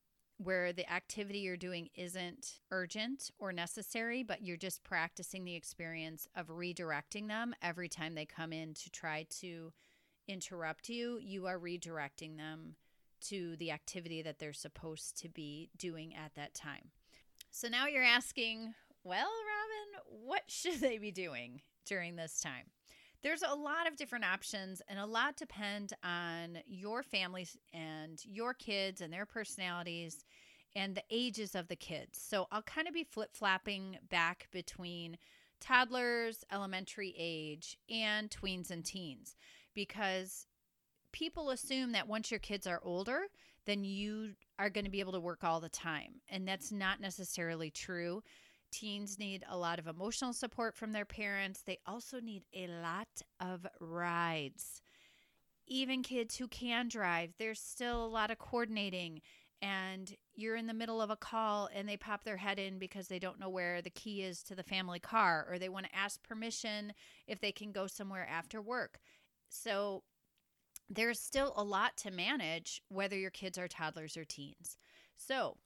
where 0.42 0.72
the 0.72 0.90
activity 0.90 1.40
you're 1.40 1.56
doing 1.56 1.90
isn't 1.94 2.60
urgent 2.70 3.30
or 3.38 3.52
necessary, 3.52 4.22
but 4.22 4.42
you're 4.42 4.56
just 4.56 4.82
practicing 4.82 5.44
the 5.44 5.54
experience 5.54 6.26
of 6.34 6.46
redirecting 6.48 7.28
them 7.28 7.54
every 7.60 7.90
time 7.90 8.14
they 8.14 8.24
come 8.24 8.50
in 8.50 8.72
to 8.72 8.88
try 8.90 9.26
to 9.28 9.70
interrupt 10.26 10.88
you. 10.88 11.18
You 11.20 11.46
are 11.46 11.58
redirecting 11.58 12.38
them 12.38 12.76
to 13.22 13.54
the 13.56 13.70
activity 13.70 14.22
that 14.22 14.38
they're 14.38 14.54
supposed 14.54 15.18
to 15.18 15.28
be 15.28 15.68
doing 15.76 16.14
at 16.14 16.34
that 16.36 16.54
time. 16.54 16.90
So 17.50 17.68
now 17.68 17.86
you're 17.86 18.02
asking, 18.02 18.74
well, 19.04 19.28
Robin, 19.28 20.26
what 20.26 20.42
should 20.48 20.80
they 20.80 20.98
be 20.98 21.10
doing 21.10 21.60
during 21.86 22.16
this 22.16 22.40
time? 22.40 22.66
There's 23.22 23.42
a 23.42 23.54
lot 23.54 23.86
of 23.86 23.96
different 23.96 24.24
options, 24.24 24.80
and 24.88 24.98
a 24.98 25.04
lot 25.04 25.36
depend 25.36 25.92
on 26.02 26.58
your 26.66 27.02
families 27.02 27.56
and 27.74 28.18
your 28.24 28.54
kids 28.54 29.02
and 29.02 29.12
their 29.12 29.26
personalities 29.26 30.24
and 30.74 30.94
the 30.94 31.02
ages 31.10 31.54
of 31.54 31.68
the 31.68 31.76
kids. 31.76 32.18
So 32.18 32.46
I'll 32.50 32.62
kind 32.62 32.88
of 32.88 32.94
be 32.94 33.04
flip 33.04 33.30
flopping 33.34 33.98
back 34.08 34.48
between 34.52 35.18
toddlers, 35.60 36.44
elementary 36.50 37.14
age, 37.18 37.76
and 37.90 38.30
tweens 38.30 38.70
and 38.70 38.84
teens 38.84 39.36
because 39.74 40.46
people 41.12 41.50
assume 41.50 41.92
that 41.92 42.08
once 42.08 42.30
your 42.30 42.40
kids 42.40 42.66
are 42.66 42.80
older, 42.82 43.24
then 43.66 43.84
you 43.84 44.30
are 44.58 44.70
going 44.70 44.84
to 44.84 44.90
be 44.90 45.00
able 45.00 45.12
to 45.12 45.20
work 45.20 45.44
all 45.44 45.60
the 45.60 45.68
time. 45.68 46.20
And 46.28 46.46
that's 46.46 46.70
not 46.72 47.00
necessarily 47.00 47.70
true. 47.70 48.22
Teens 48.70 49.18
need 49.18 49.44
a 49.48 49.56
lot 49.56 49.78
of 49.78 49.86
emotional 49.86 50.32
support 50.32 50.76
from 50.76 50.92
their 50.92 51.04
parents. 51.04 51.62
They 51.62 51.78
also 51.86 52.20
need 52.20 52.44
a 52.54 52.68
lot 52.68 53.08
of 53.40 53.66
rides. 53.80 54.80
Even 55.66 56.02
kids 56.02 56.36
who 56.36 56.48
can 56.48 56.88
drive, 56.88 57.34
there's 57.38 57.60
still 57.60 58.04
a 58.04 58.08
lot 58.08 58.30
of 58.30 58.38
coordinating. 58.38 59.20
And 59.62 60.14
you're 60.34 60.56
in 60.56 60.66
the 60.66 60.74
middle 60.74 61.02
of 61.02 61.10
a 61.10 61.16
call 61.16 61.68
and 61.74 61.88
they 61.88 61.96
pop 61.96 62.24
their 62.24 62.38
head 62.38 62.58
in 62.58 62.78
because 62.78 63.08
they 63.08 63.18
don't 63.18 63.38
know 63.38 63.50
where 63.50 63.82
the 63.82 63.90
key 63.90 64.22
is 64.22 64.42
to 64.44 64.54
the 64.54 64.62
family 64.62 64.98
car 64.98 65.46
or 65.50 65.58
they 65.58 65.68
want 65.68 65.86
to 65.86 65.94
ask 65.94 66.22
permission 66.22 66.94
if 67.26 67.40
they 67.40 67.52
can 67.52 67.70
go 67.70 67.86
somewhere 67.86 68.26
after 68.26 68.62
work. 68.62 68.98
So 69.50 70.02
there's 70.90 71.20
still 71.20 71.55
a 71.57 71.62
lot 71.62 71.96
to 71.98 72.11
manage, 72.11 72.83
whether 72.88 73.16
your 73.16 73.31
kids 73.31 73.57
are 73.57 73.68
toddlers 73.68 74.16
or 74.16 74.24
teens. 74.24 74.76
So, 75.16 75.57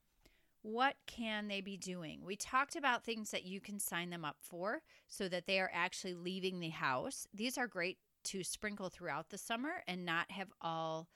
what 0.62 0.96
can 1.06 1.48
they 1.48 1.60
be 1.60 1.76
doing? 1.76 2.20
We 2.24 2.36
talked 2.36 2.76
about 2.76 3.04
things 3.04 3.30
that 3.30 3.44
you 3.44 3.60
can 3.60 3.78
sign 3.78 4.10
them 4.10 4.24
up 4.24 4.36
for 4.40 4.82
so 5.08 5.28
that 5.28 5.46
they 5.46 5.60
are 5.60 5.70
actually 5.74 6.14
leaving 6.14 6.58
the 6.60 6.70
house. 6.70 7.26
These 7.34 7.58
are 7.58 7.66
great 7.66 7.98
to 8.24 8.42
sprinkle 8.42 8.88
throughout 8.88 9.28
the 9.28 9.36
summer 9.36 9.82
and 9.86 10.06
not 10.06 10.30
have 10.30 10.48
all 10.62 11.08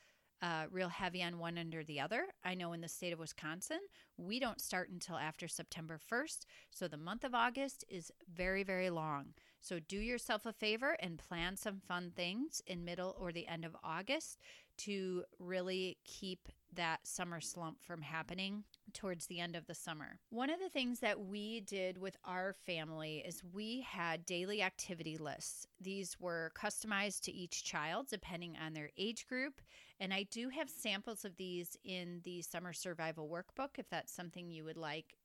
uh, 0.42 0.64
real 0.70 0.88
heavy 0.88 1.22
on 1.22 1.38
one 1.38 1.58
under 1.58 1.82
the 1.82 2.00
other. 2.00 2.26
I 2.44 2.54
know 2.54 2.72
in 2.72 2.80
the 2.80 2.88
state 2.88 3.12
of 3.12 3.18
Wisconsin, 3.18 3.80
we 4.16 4.38
don't 4.38 4.60
start 4.60 4.90
until 4.90 5.16
after 5.16 5.48
September 5.48 5.98
1st. 6.12 6.44
So 6.70 6.86
the 6.86 6.96
month 6.96 7.24
of 7.24 7.34
August 7.34 7.84
is 7.88 8.12
very, 8.32 8.62
very 8.62 8.90
long. 8.90 9.34
So 9.60 9.78
do 9.80 9.98
yourself 9.98 10.46
a 10.46 10.52
favor 10.52 10.96
and 11.00 11.18
plan 11.18 11.56
some 11.56 11.80
fun 11.86 12.12
things 12.14 12.62
in 12.66 12.84
middle 12.84 13.16
or 13.20 13.32
the 13.32 13.46
end 13.48 13.64
of 13.64 13.76
August 13.82 14.38
to 14.78 15.24
really 15.38 15.98
keep 16.04 16.48
that 16.74 17.06
summer 17.06 17.40
slump 17.40 17.82
from 17.82 18.02
happening 18.02 18.62
towards 18.92 19.26
the 19.26 19.40
end 19.40 19.56
of 19.56 19.66
the 19.66 19.74
summer. 19.74 20.20
One 20.30 20.50
of 20.50 20.60
the 20.60 20.68
things 20.68 21.00
that 21.00 21.18
we 21.18 21.60
did 21.60 21.98
with 21.98 22.16
our 22.24 22.54
family 22.66 23.22
is 23.26 23.42
we 23.52 23.80
had 23.80 24.26
daily 24.26 24.62
activity 24.62 25.16
lists. 25.16 25.66
These 25.80 26.16
were 26.20 26.52
customized 26.54 27.22
to 27.22 27.32
each 27.32 27.64
child 27.64 28.06
depending 28.08 28.56
on 28.64 28.74
their 28.74 28.90
age 28.96 29.26
group. 29.26 29.60
And 29.98 30.14
I 30.14 30.24
do 30.30 30.50
have 30.50 30.70
samples 30.70 31.24
of 31.24 31.36
these 31.36 31.76
in 31.84 32.20
the 32.24 32.42
summer 32.42 32.72
survival 32.72 33.28
workbook 33.28 33.78
if 33.78 33.88
that's 33.90 34.12
something 34.12 34.48
you 34.48 34.64
would 34.64 34.76
like 34.76 35.16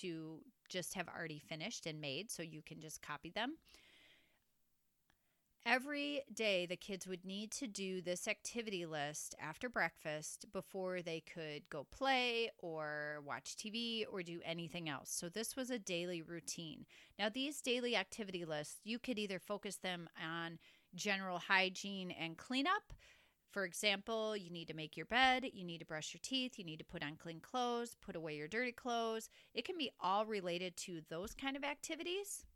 to 0.00 0.40
just 0.68 0.94
have 0.94 1.08
already 1.08 1.38
finished 1.38 1.86
and 1.86 2.00
made 2.00 2.30
so 2.30 2.42
you 2.42 2.62
can 2.62 2.80
just 2.80 3.02
copy 3.02 3.30
them. 3.30 3.56
Every 5.66 6.20
day, 6.32 6.66
the 6.66 6.76
kids 6.76 7.06
would 7.06 7.24
need 7.24 7.50
to 7.52 7.66
do 7.66 8.02
this 8.02 8.28
activity 8.28 8.84
list 8.84 9.34
after 9.40 9.70
breakfast 9.70 10.44
before 10.52 11.00
they 11.00 11.20
could 11.20 11.70
go 11.70 11.86
play 11.90 12.50
or 12.58 13.22
watch 13.24 13.56
TV 13.56 14.04
or 14.12 14.22
do 14.22 14.40
anything 14.44 14.90
else. 14.90 15.10
So, 15.10 15.30
this 15.30 15.56
was 15.56 15.70
a 15.70 15.78
daily 15.78 16.20
routine. 16.20 16.84
Now, 17.18 17.30
these 17.30 17.62
daily 17.62 17.96
activity 17.96 18.44
lists, 18.44 18.80
you 18.84 18.98
could 18.98 19.18
either 19.18 19.38
focus 19.38 19.76
them 19.76 20.06
on 20.22 20.58
general 20.94 21.38
hygiene 21.38 22.10
and 22.10 22.36
cleanup. 22.36 22.92
For 23.54 23.64
example, 23.64 24.36
you 24.36 24.50
need 24.50 24.66
to 24.66 24.74
make 24.74 24.96
your 24.96 25.06
bed, 25.06 25.46
you 25.52 25.62
need 25.62 25.78
to 25.78 25.84
brush 25.84 26.12
your 26.12 26.20
teeth, 26.24 26.58
you 26.58 26.64
need 26.64 26.80
to 26.80 26.84
put 26.84 27.04
on 27.04 27.14
clean 27.14 27.38
clothes, 27.38 27.94
put 28.04 28.16
away 28.16 28.34
your 28.34 28.48
dirty 28.48 28.72
clothes. 28.72 29.30
It 29.54 29.64
can 29.64 29.78
be 29.78 29.92
all 30.00 30.26
related 30.26 30.76
to 30.78 31.02
those 31.08 31.34
kind 31.34 31.56
of 31.56 31.62
activities. 31.62 32.46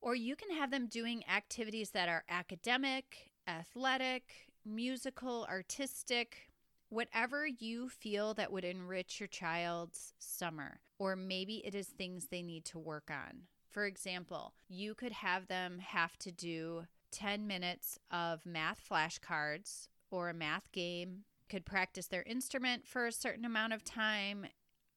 Or 0.00 0.14
you 0.14 0.36
can 0.36 0.50
have 0.56 0.70
them 0.70 0.86
doing 0.86 1.24
activities 1.28 1.90
that 1.90 2.08
are 2.08 2.24
academic, 2.30 3.32
athletic, 3.46 4.48
musical, 4.64 5.46
artistic, 5.46 6.50
whatever 6.88 7.46
you 7.46 7.90
feel 7.90 8.32
that 8.32 8.50
would 8.50 8.64
enrich 8.64 9.20
your 9.20 9.26
child's 9.26 10.14
summer. 10.18 10.80
Or 10.98 11.16
maybe 11.16 11.56
it 11.66 11.74
is 11.74 11.88
things 11.88 12.28
they 12.28 12.40
need 12.40 12.64
to 12.64 12.78
work 12.78 13.10
on. 13.10 13.42
For 13.68 13.84
example, 13.84 14.54
you 14.70 14.94
could 14.94 15.12
have 15.12 15.48
them 15.48 15.80
have 15.80 16.16
to 16.20 16.32
do 16.32 16.86
10 17.10 17.46
minutes 17.46 17.98
of 18.10 18.46
math 18.46 18.80
flashcards 18.90 19.88
or 20.10 20.28
a 20.28 20.34
math 20.34 20.70
game, 20.72 21.24
could 21.48 21.66
practice 21.66 22.06
their 22.06 22.22
instrument 22.22 22.86
for 22.86 23.06
a 23.06 23.12
certain 23.12 23.44
amount 23.44 23.72
of 23.72 23.84
time 23.84 24.46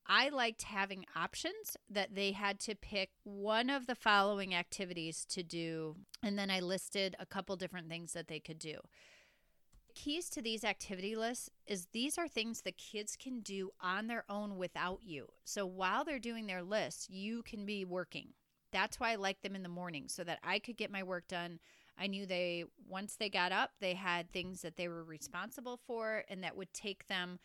I 0.05 0.29
liked 0.29 0.63
having 0.63 1.05
options 1.15 1.77
that 1.89 2.15
they 2.15 2.33
had 2.33 2.59
to 2.61 2.75
pick 2.75 3.11
one 3.23 3.69
of 3.69 3.87
the 3.87 3.95
following 3.95 4.53
activities 4.53 5.25
to 5.29 5.43
do. 5.43 5.95
And 6.21 6.37
then 6.37 6.49
I 6.51 6.59
listed 6.59 7.15
a 7.19 7.25
couple 7.25 7.55
different 7.55 7.89
things 7.89 8.13
that 8.13 8.27
they 8.27 8.39
could 8.39 8.59
do. 8.59 8.79
Keys 9.95 10.29
to 10.31 10.41
these 10.41 10.63
activity 10.63 11.15
lists 11.15 11.49
is 11.67 11.87
these 11.93 12.17
are 12.17 12.27
things 12.27 12.61
the 12.61 12.71
kids 12.71 13.15
can 13.15 13.41
do 13.41 13.69
on 13.79 14.07
their 14.07 14.25
own 14.27 14.57
without 14.57 14.99
you. 15.03 15.27
So 15.45 15.65
while 15.65 16.03
they're 16.03 16.19
doing 16.19 16.47
their 16.47 16.63
lists, 16.63 17.09
you 17.09 17.43
can 17.43 17.65
be 17.65 17.85
working. 17.85 18.29
That's 18.71 18.99
why 18.99 19.11
I 19.11 19.15
like 19.15 19.41
them 19.41 19.55
in 19.55 19.63
the 19.63 19.69
morning 19.69 20.07
so 20.07 20.23
that 20.23 20.39
I 20.43 20.57
could 20.57 20.77
get 20.77 20.91
my 20.91 21.03
work 21.03 21.27
done. 21.27 21.59
I 21.97 22.07
knew 22.07 22.25
they, 22.25 22.65
once 22.87 23.15
they 23.15 23.29
got 23.29 23.51
up, 23.51 23.71
they 23.79 23.93
had 23.93 24.31
things 24.31 24.61
that 24.61 24.77
they 24.77 24.87
were 24.87 25.03
responsible 25.03 25.79
for 25.85 26.23
and 26.29 26.43
that 26.43 26.57
would 26.57 26.73
take 26.73 27.07
them 27.07 27.39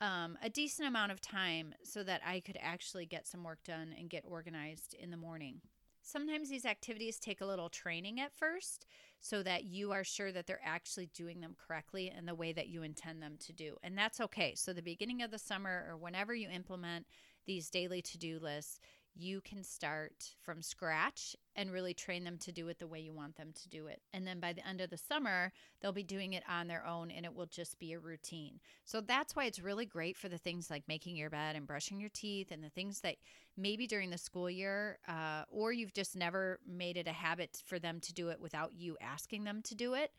um, 0.00 0.36
a 0.42 0.50
decent 0.50 0.88
amount 0.88 1.12
of 1.12 1.20
time 1.20 1.74
so 1.82 2.02
that 2.02 2.20
I 2.24 2.40
could 2.40 2.58
actually 2.60 3.06
get 3.06 3.26
some 3.26 3.44
work 3.44 3.60
done 3.64 3.94
and 3.98 4.10
get 4.10 4.24
organized 4.26 4.94
in 4.94 5.10
the 5.10 5.16
morning. 5.16 5.60
Sometimes 6.02 6.48
these 6.48 6.64
activities 6.64 7.18
take 7.18 7.40
a 7.40 7.46
little 7.46 7.68
training 7.68 8.20
at 8.20 8.32
first 8.32 8.86
so 9.20 9.42
that 9.42 9.64
you 9.64 9.90
are 9.90 10.04
sure 10.04 10.30
that 10.30 10.46
they're 10.46 10.60
actually 10.64 11.06
doing 11.06 11.40
them 11.40 11.56
correctly 11.58 12.12
in 12.16 12.26
the 12.26 12.34
way 12.34 12.52
that 12.52 12.68
you 12.68 12.84
intend 12.84 13.20
them 13.20 13.36
to 13.40 13.52
do. 13.52 13.76
And 13.82 13.98
that's 13.98 14.20
okay. 14.20 14.54
So, 14.54 14.72
the 14.72 14.82
beginning 14.82 15.22
of 15.22 15.32
the 15.32 15.38
summer 15.38 15.84
or 15.90 15.96
whenever 15.96 16.32
you 16.32 16.48
implement 16.48 17.06
these 17.44 17.70
daily 17.70 18.02
to 18.02 18.18
do 18.18 18.38
lists, 18.40 18.78
you 19.18 19.40
can 19.40 19.64
start 19.64 20.34
from 20.42 20.60
scratch 20.60 21.34
and 21.54 21.72
really 21.72 21.94
train 21.94 22.24
them 22.24 22.36
to 22.38 22.52
do 22.52 22.68
it 22.68 22.78
the 22.78 22.86
way 22.86 23.00
you 23.00 23.14
want 23.14 23.36
them 23.36 23.52
to 23.54 23.68
do 23.68 23.86
it. 23.86 24.02
And 24.12 24.26
then 24.26 24.40
by 24.40 24.52
the 24.52 24.66
end 24.66 24.80
of 24.80 24.90
the 24.90 24.98
summer, 24.98 25.52
they'll 25.80 25.92
be 25.92 26.02
doing 26.02 26.34
it 26.34 26.42
on 26.48 26.68
their 26.68 26.86
own 26.86 27.10
and 27.10 27.24
it 27.24 27.34
will 27.34 27.46
just 27.46 27.78
be 27.78 27.92
a 27.92 27.98
routine. 27.98 28.60
So 28.84 29.00
that's 29.00 29.34
why 29.34 29.44
it's 29.46 29.58
really 29.58 29.86
great 29.86 30.16
for 30.16 30.28
the 30.28 30.38
things 30.38 30.70
like 30.70 30.84
making 30.86 31.16
your 31.16 31.30
bed 31.30 31.56
and 31.56 31.66
brushing 31.66 31.98
your 31.98 32.10
teeth 32.12 32.50
and 32.50 32.62
the 32.62 32.70
things 32.70 33.00
that 33.00 33.16
maybe 33.56 33.86
during 33.86 34.10
the 34.10 34.18
school 34.18 34.50
year 34.50 34.98
uh, 35.08 35.44
or 35.50 35.72
you've 35.72 35.94
just 35.94 36.14
never 36.14 36.60
made 36.66 36.96
it 36.96 37.08
a 37.08 37.12
habit 37.12 37.62
for 37.64 37.78
them 37.78 38.00
to 38.00 38.12
do 38.12 38.28
it 38.28 38.40
without 38.40 38.72
you 38.74 38.96
asking 39.00 39.44
them 39.44 39.62
to 39.62 39.74
do 39.74 39.94
it. 39.94 40.10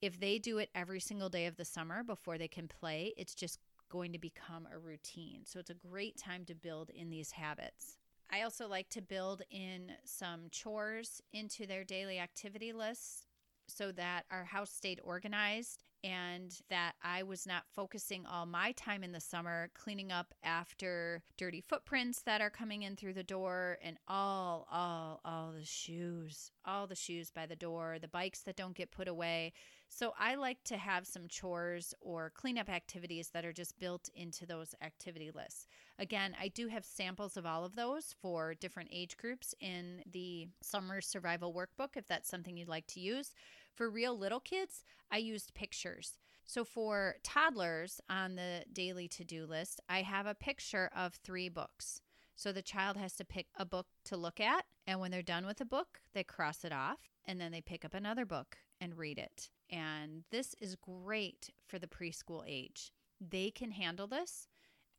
If 0.00 0.18
they 0.18 0.38
do 0.38 0.58
it 0.58 0.70
every 0.74 1.00
single 1.00 1.28
day 1.28 1.46
of 1.46 1.56
the 1.56 1.64
summer 1.64 2.02
before 2.02 2.38
they 2.38 2.48
can 2.48 2.68
play, 2.68 3.14
it's 3.16 3.34
just 3.34 3.58
going 3.92 4.12
to 4.12 4.18
become 4.18 4.66
a 4.72 4.78
routine. 4.78 5.42
So 5.44 5.60
it's 5.60 5.70
a 5.70 5.74
great 5.74 6.16
time 6.16 6.44
to 6.46 6.54
build 6.54 6.90
in 6.90 7.10
these 7.10 7.32
habits. 7.32 7.98
I 8.32 8.42
also 8.42 8.66
like 8.66 8.88
to 8.90 9.02
build 9.02 9.42
in 9.50 9.92
some 10.04 10.48
chores 10.50 11.20
into 11.34 11.66
their 11.66 11.84
daily 11.84 12.18
activity 12.18 12.72
lists 12.72 13.26
so 13.68 13.92
that 13.92 14.24
our 14.30 14.44
house 14.44 14.70
stayed 14.70 15.00
organized 15.04 15.84
and 16.04 16.52
that 16.68 16.94
I 17.02 17.22
was 17.22 17.46
not 17.46 17.62
focusing 17.72 18.26
all 18.26 18.44
my 18.44 18.72
time 18.72 19.04
in 19.04 19.12
the 19.12 19.20
summer 19.20 19.70
cleaning 19.74 20.10
up 20.10 20.34
after 20.42 21.22
dirty 21.36 21.60
footprints 21.60 22.22
that 22.22 22.40
are 22.40 22.50
coming 22.50 22.82
in 22.82 22.96
through 22.96 23.12
the 23.12 23.22
door 23.22 23.78
and 23.82 23.98
all, 24.08 24.66
all, 24.72 25.20
all 25.24 25.52
the 25.52 25.64
shoes, 25.64 26.50
all 26.64 26.86
the 26.86 26.96
shoes 26.96 27.30
by 27.30 27.46
the 27.46 27.54
door, 27.54 27.98
the 28.00 28.08
bikes 28.08 28.40
that 28.40 28.56
don't 28.56 28.74
get 28.74 28.90
put 28.90 29.06
away. 29.06 29.52
So 29.88 30.12
I 30.18 30.34
like 30.34 30.64
to 30.64 30.76
have 30.76 31.06
some 31.06 31.28
chores 31.28 31.94
or 32.00 32.32
cleanup 32.34 32.68
activities 32.68 33.28
that 33.30 33.44
are 33.44 33.52
just 33.52 33.78
built 33.78 34.08
into 34.14 34.44
those 34.44 34.74
activity 34.82 35.30
lists. 35.32 35.68
Again, 35.98 36.34
I 36.40 36.48
do 36.48 36.68
have 36.68 36.84
samples 36.84 37.36
of 37.36 37.46
all 37.46 37.64
of 37.64 37.76
those 37.76 38.14
for 38.20 38.54
different 38.54 38.90
age 38.92 39.16
groups 39.16 39.54
in 39.60 40.02
the 40.10 40.48
summer 40.62 41.00
survival 41.00 41.52
workbook 41.52 41.96
if 41.96 42.06
that's 42.06 42.28
something 42.28 42.56
you'd 42.56 42.68
like 42.68 42.86
to 42.88 43.00
use. 43.00 43.34
For 43.74 43.88
real 43.88 44.16
little 44.16 44.40
kids, 44.40 44.84
I 45.10 45.18
used 45.18 45.54
pictures. 45.54 46.18
So 46.44 46.64
for 46.64 47.16
toddlers 47.22 48.00
on 48.10 48.34
the 48.36 48.64
daily 48.72 49.08
to 49.08 49.24
do 49.24 49.46
list, 49.46 49.80
I 49.88 50.02
have 50.02 50.26
a 50.26 50.34
picture 50.34 50.90
of 50.94 51.14
three 51.14 51.48
books. 51.48 52.00
So 52.34 52.52
the 52.52 52.62
child 52.62 52.96
has 52.96 53.14
to 53.16 53.24
pick 53.24 53.46
a 53.56 53.64
book 53.64 53.86
to 54.06 54.16
look 54.16 54.40
at, 54.40 54.64
and 54.86 54.98
when 54.98 55.10
they're 55.10 55.22
done 55.22 55.46
with 55.46 55.60
a 55.60 55.66
book, 55.66 56.00
they 56.14 56.24
cross 56.24 56.64
it 56.64 56.72
off, 56.72 56.98
and 57.24 57.40
then 57.40 57.52
they 57.52 57.60
pick 57.60 57.84
up 57.84 57.94
another 57.94 58.24
book 58.24 58.56
and 58.80 58.98
read 58.98 59.18
it. 59.18 59.50
And 59.70 60.24
this 60.30 60.54
is 60.60 60.74
great 60.74 61.50
for 61.66 61.78
the 61.78 61.86
preschool 61.86 62.42
age. 62.46 62.90
They 63.20 63.50
can 63.50 63.70
handle 63.70 64.06
this 64.06 64.48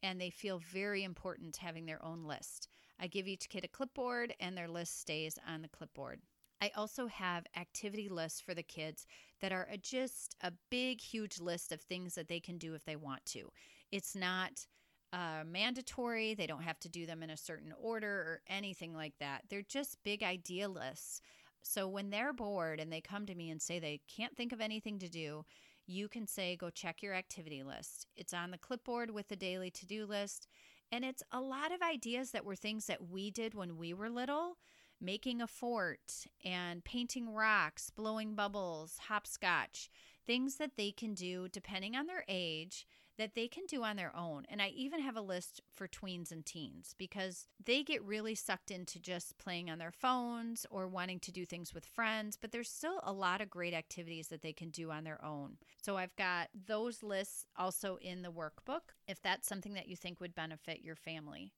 and 0.03 0.19
they 0.21 0.29
feel 0.29 0.59
very 0.59 1.03
important 1.03 1.57
having 1.57 1.85
their 1.85 2.03
own 2.03 2.25
list. 2.25 2.67
I 2.99 3.07
give 3.07 3.27
each 3.27 3.49
kid 3.49 3.63
a 3.63 3.69
clipboard 3.69 4.35
and 4.39 4.55
their 4.55 4.67
list 4.67 4.99
stays 4.99 5.39
on 5.47 5.63
the 5.63 5.69
clipboard. 5.69 6.19
I 6.61 6.71
also 6.77 7.07
have 7.07 7.45
activity 7.57 8.07
lists 8.07 8.39
for 8.39 8.53
the 8.53 8.63
kids 8.63 9.07
that 9.41 9.51
are 9.51 9.67
just 9.81 10.35
a 10.41 10.53
big, 10.69 11.01
huge 11.01 11.39
list 11.39 11.71
of 11.71 11.81
things 11.81 12.15
that 12.15 12.27
they 12.27 12.39
can 12.39 12.57
do 12.57 12.73
if 12.73 12.85
they 12.85 12.95
want 12.95 13.25
to. 13.27 13.49
It's 13.91 14.15
not 14.15 14.65
uh, 15.11 15.43
mandatory, 15.45 16.33
they 16.33 16.47
don't 16.47 16.63
have 16.63 16.79
to 16.79 16.89
do 16.89 17.05
them 17.05 17.21
in 17.21 17.29
a 17.29 17.37
certain 17.37 17.73
order 17.79 18.07
or 18.07 18.41
anything 18.47 18.93
like 18.93 19.13
that. 19.19 19.43
They're 19.49 19.61
just 19.61 19.97
big 20.03 20.23
idea 20.23 20.67
lists. 20.69 21.21
So 21.61 21.87
when 21.87 22.09
they're 22.09 22.33
bored 22.33 22.79
and 22.79 22.91
they 22.91 23.01
come 23.01 23.25
to 23.25 23.35
me 23.35 23.49
and 23.49 23.61
say 23.61 23.79
they 23.79 24.01
can't 24.07 24.35
think 24.35 24.51
of 24.51 24.61
anything 24.61 24.99
to 24.99 25.09
do, 25.09 25.45
you 25.85 26.07
can 26.07 26.27
say, 26.27 26.55
go 26.55 26.69
check 26.69 27.01
your 27.01 27.13
activity 27.13 27.63
list. 27.63 28.07
It's 28.15 28.33
on 28.33 28.51
the 28.51 28.57
clipboard 28.57 29.11
with 29.11 29.27
the 29.27 29.35
daily 29.35 29.69
to 29.71 29.85
do 29.85 30.05
list. 30.05 30.47
And 30.91 31.03
it's 31.03 31.23
a 31.31 31.41
lot 31.41 31.71
of 31.71 31.81
ideas 31.81 32.31
that 32.31 32.45
were 32.45 32.55
things 32.55 32.85
that 32.85 33.09
we 33.09 33.31
did 33.31 33.53
when 33.53 33.77
we 33.77 33.93
were 33.93 34.09
little 34.09 34.57
making 35.01 35.41
a 35.41 35.47
fort 35.47 36.27
and 36.45 36.83
painting 36.85 37.33
rocks, 37.33 37.89
blowing 37.89 38.35
bubbles, 38.35 38.97
hopscotch, 39.09 39.89
things 40.25 40.55
that 40.55 40.77
they 40.77 40.91
can 40.91 41.13
do 41.13 41.47
depending 41.49 41.95
on 41.95 42.07
their 42.07 42.23
age 42.29 42.87
that 43.17 43.35
they 43.35 43.47
can 43.47 43.65
do 43.67 43.83
on 43.83 43.95
their 43.95 44.15
own. 44.15 44.45
And 44.49 44.61
I 44.61 44.69
even 44.69 45.01
have 45.01 45.15
a 45.15 45.21
list 45.21 45.61
for 45.73 45.87
tweens 45.87 46.31
and 46.31 46.45
teens 46.45 46.95
because 46.97 47.47
they 47.63 47.83
get 47.83 48.03
really 48.03 48.35
sucked 48.35 48.71
into 48.71 48.99
just 48.99 49.37
playing 49.37 49.69
on 49.69 49.79
their 49.79 49.91
phones 49.91 50.65
or 50.69 50.87
wanting 50.87 51.19
to 51.21 51.31
do 51.31 51.45
things 51.45 51.73
with 51.73 51.85
friends, 51.85 52.37
but 52.39 52.51
there's 52.51 52.69
still 52.69 52.99
a 53.03 53.13
lot 53.13 53.41
of 53.41 53.49
great 53.49 53.73
activities 53.73 54.27
that 54.29 54.41
they 54.41 54.53
can 54.53 54.69
do 54.69 54.91
on 54.91 55.03
their 55.03 55.23
own. 55.23 55.57
So 55.81 55.97
I've 55.97 56.15
got 56.15 56.49
those 56.67 57.03
lists 57.03 57.45
also 57.57 57.97
in 58.01 58.21
the 58.21 58.31
workbook 58.31 58.93
if 59.07 59.21
that's 59.21 59.47
something 59.47 59.73
that 59.73 59.87
you 59.87 59.95
think 59.95 60.19
would 60.19 60.35
benefit 60.35 60.81
your 60.81 60.95
family. 60.95 61.53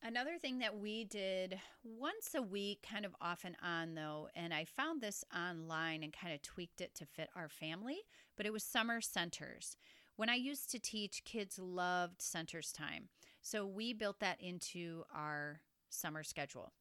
Another 0.00 0.38
thing 0.38 0.60
that 0.60 0.78
we 0.78 1.04
did 1.04 1.58
once 1.82 2.32
a 2.36 2.40
week, 2.40 2.86
kind 2.88 3.04
of 3.04 3.16
off 3.20 3.44
and 3.44 3.56
on 3.60 3.94
though, 3.94 4.28
and 4.36 4.54
I 4.54 4.64
found 4.64 5.00
this 5.00 5.24
online 5.36 6.04
and 6.04 6.12
kind 6.12 6.32
of 6.32 6.40
tweaked 6.40 6.80
it 6.80 6.94
to 6.96 7.04
fit 7.04 7.30
our 7.34 7.48
family, 7.48 7.98
but 8.36 8.46
it 8.46 8.52
was 8.52 8.62
summer 8.62 9.00
centers. 9.00 9.76
When 10.18 10.28
I 10.28 10.34
used 10.34 10.72
to 10.72 10.80
teach, 10.80 11.22
kids 11.22 11.60
loved 11.60 12.20
centers 12.20 12.72
time. 12.72 13.08
So 13.40 13.64
we 13.64 13.92
built 13.92 14.18
that 14.18 14.40
into 14.40 15.04
our 15.14 15.60
summer 15.90 16.24
schedule. 16.24 16.72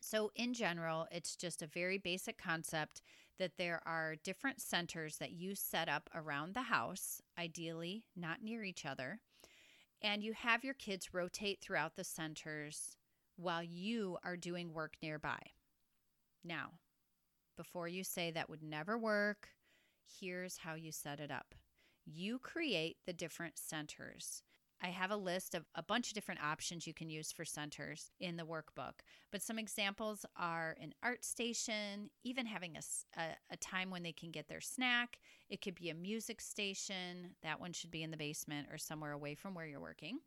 So, 0.00 0.30
in 0.34 0.54
general, 0.54 1.06
it's 1.10 1.36
just 1.36 1.60
a 1.60 1.66
very 1.66 1.98
basic 1.98 2.38
concept 2.38 3.02
that 3.38 3.58
there 3.58 3.82
are 3.84 4.16
different 4.24 4.62
centers 4.62 5.18
that 5.18 5.32
you 5.32 5.54
set 5.54 5.90
up 5.90 6.08
around 6.14 6.54
the 6.54 6.62
house, 6.62 7.20
ideally 7.38 8.04
not 8.16 8.42
near 8.42 8.64
each 8.64 8.86
other. 8.86 9.20
And 10.00 10.22
you 10.22 10.32
have 10.32 10.64
your 10.64 10.72
kids 10.72 11.12
rotate 11.12 11.60
throughout 11.60 11.96
the 11.96 12.04
centers 12.04 12.96
while 13.36 13.62
you 13.62 14.16
are 14.24 14.38
doing 14.38 14.72
work 14.72 14.94
nearby. 15.02 15.40
Now, 16.42 16.78
before 17.58 17.88
you 17.88 18.04
say 18.04 18.30
that 18.30 18.48
would 18.48 18.62
never 18.62 18.96
work, 18.96 19.50
here's 20.18 20.56
how 20.56 20.76
you 20.76 20.92
set 20.92 21.20
it 21.20 21.30
up 21.30 21.54
you 22.12 22.38
create 22.38 22.96
the 23.06 23.12
different 23.12 23.58
centers. 23.58 24.42
I 24.80 24.88
have 24.88 25.10
a 25.10 25.16
list 25.16 25.54
of 25.54 25.64
a 25.74 25.82
bunch 25.82 26.08
of 26.08 26.14
different 26.14 26.42
options 26.42 26.86
you 26.86 26.94
can 26.94 27.10
use 27.10 27.32
for 27.32 27.44
centers 27.44 28.10
in 28.20 28.36
the 28.36 28.44
workbook. 28.44 29.00
But 29.32 29.42
some 29.42 29.58
examples 29.58 30.24
are 30.36 30.76
an 30.80 30.94
art 31.02 31.24
station, 31.24 32.10
even 32.22 32.46
having 32.46 32.76
a, 32.76 33.20
a, 33.20 33.24
a, 33.50 33.56
time 33.56 33.90
when 33.90 34.04
they 34.04 34.12
can 34.12 34.30
get 34.30 34.48
their 34.48 34.60
snack. 34.60 35.18
It 35.50 35.62
could 35.62 35.74
be 35.74 35.90
a 35.90 35.94
music 35.94 36.40
station. 36.40 37.34
That 37.42 37.60
one 37.60 37.72
should 37.72 37.90
be 37.90 38.04
in 38.04 38.12
the 38.12 38.16
basement 38.16 38.68
or 38.70 38.78
somewhere 38.78 39.12
away 39.12 39.34
from 39.34 39.54
where 39.54 39.66
you're 39.66 39.80
working. 39.80 40.20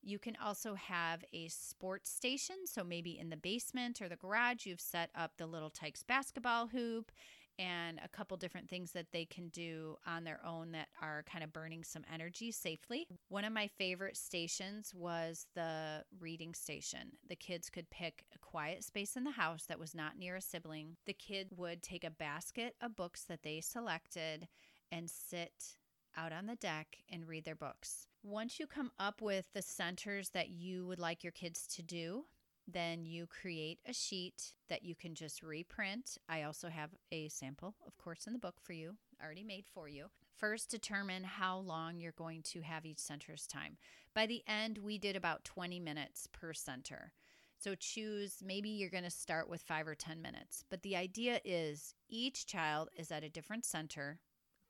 You 0.00 0.18
can 0.18 0.36
also 0.42 0.74
have 0.74 1.24
a 1.32 1.48
sports 1.48 2.10
station. 2.10 2.56
So 2.66 2.84
maybe 2.84 3.18
in 3.18 3.30
the 3.30 3.36
basement 3.36 4.00
or 4.00 4.08
the 4.08 4.16
garage, 4.16 4.66
you've 4.66 4.80
set 4.80 5.10
up 5.14 5.32
the 5.36 5.46
Little 5.46 5.70
Tikes 5.70 6.02
basketball 6.02 6.68
hoop 6.68 7.10
and 7.58 8.00
a 8.04 8.08
couple 8.08 8.36
different 8.36 8.68
things 8.68 8.92
that 8.92 9.12
they 9.12 9.24
can 9.24 9.48
do 9.48 9.96
on 10.06 10.24
their 10.24 10.40
own 10.44 10.72
that 10.72 10.88
are 11.00 11.24
kind 11.30 11.44
of 11.44 11.52
burning 11.52 11.84
some 11.84 12.04
energy 12.12 12.50
safely. 12.50 13.06
One 13.28 13.44
of 13.44 13.52
my 13.52 13.68
favorite 13.78 14.16
stations 14.16 14.92
was 14.94 15.46
the 15.54 16.04
reading 16.18 16.54
station. 16.54 17.12
The 17.28 17.36
kids 17.36 17.70
could 17.70 17.90
pick 17.90 18.24
a 18.34 18.38
quiet 18.38 18.84
space 18.84 19.16
in 19.16 19.24
the 19.24 19.30
house 19.32 19.64
that 19.66 19.78
was 19.78 19.94
not 19.94 20.18
near 20.18 20.36
a 20.36 20.40
sibling. 20.40 20.96
The 21.06 21.12
kid 21.12 21.48
would 21.56 21.82
take 21.82 22.04
a 22.04 22.10
basket 22.10 22.74
of 22.80 22.96
books 22.96 23.24
that 23.24 23.42
they 23.42 23.60
selected 23.60 24.48
and 24.90 25.10
sit 25.10 25.76
out 26.16 26.32
on 26.32 26.46
the 26.46 26.56
deck 26.56 26.98
and 27.10 27.26
read 27.26 27.44
their 27.44 27.54
books. 27.54 28.06
Once 28.22 28.60
you 28.60 28.66
come 28.66 28.90
up 28.98 29.20
with 29.20 29.46
the 29.52 29.62
centers 29.62 30.30
that 30.30 30.50
you 30.50 30.86
would 30.86 30.98
like 30.98 31.24
your 31.24 31.32
kids 31.32 31.66
to 31.66 31.82
do, 31.82 32.24
then 32.66 33.04
you 33.04 33.26
create 33.26 33.78
a 33.86 33.92
sheet 33.92 34.52
that 34.68 34.84
you 34.84 34.94
can 34.94 35.14
just 35.14 35.42
reprint. 35.42 36.16
I 36.28 36.42
also 36.42 36.68
have 36.68 36.90
a 37.10 37.28
sample, 37.28 37.74
of 37.86 37.96
course, 37.98 38.26
in 38.26 38.32
the 38.32 38.38
book 38.38 38.60
for 38.60 38.72
you, 38.72 38.96
already 39.22 39.44
made 39.44 39.64
for 39.72 39.88
you. 39.88 40.06
First, 40.36 40.70
determine 40.70 41.24
how 41.24 41.58
long 41.58 41.98
you're 41.98 42.12
going 42.12 42.42
to 42.44 42.62
have 42.62 42.86
each 42.86 42.98
center's 42.98 43.46
time. 43.46 43.76
By 44.14 44.26
the 44.26 44.42
end, 44.46 44.78
we 44.78 44.98
did 44.98 45.16
about 45.16 45.44
20 45.44 45.80
minutes 45.80 46.28
per 46.32 46.52
center. 46.52 47.12
So 47.58 47.74
choose, 47.76 48.42
maybe 48.44 48.70
you're 48.70 48.90
going 48.90 49.04
to 49.04 49.10
start 49.10 49.48
with 49.48 49.62
five 49.62 49.86
or 49.86 49.94
10 49.94 50.20
minutes. 50.20 50.64
But 50.68 50.82
the 50.82 50.96
idea 50.96 51.40
is 51.44 51.94
each 52.08 52.46
child 52.46 52.88
is 52.96 53.12
at 53.12 53.22
a 53.22 53.28
different 53.28 53.64
center 53.64 54.18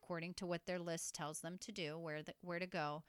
according 0.03 0.35
to 0.35 0.47
what 0.47 0.67
their 0.67 0.79
list 0.79 1.15
tells 1.15 1.41
them 1.41 1.57
to 1.61 1.73
do, 1.73 1.99
where, 1.99 2.23
the, 2.23 2.35
where 2.43 2.59
to 2.59 2.67
go. 2.67 3.03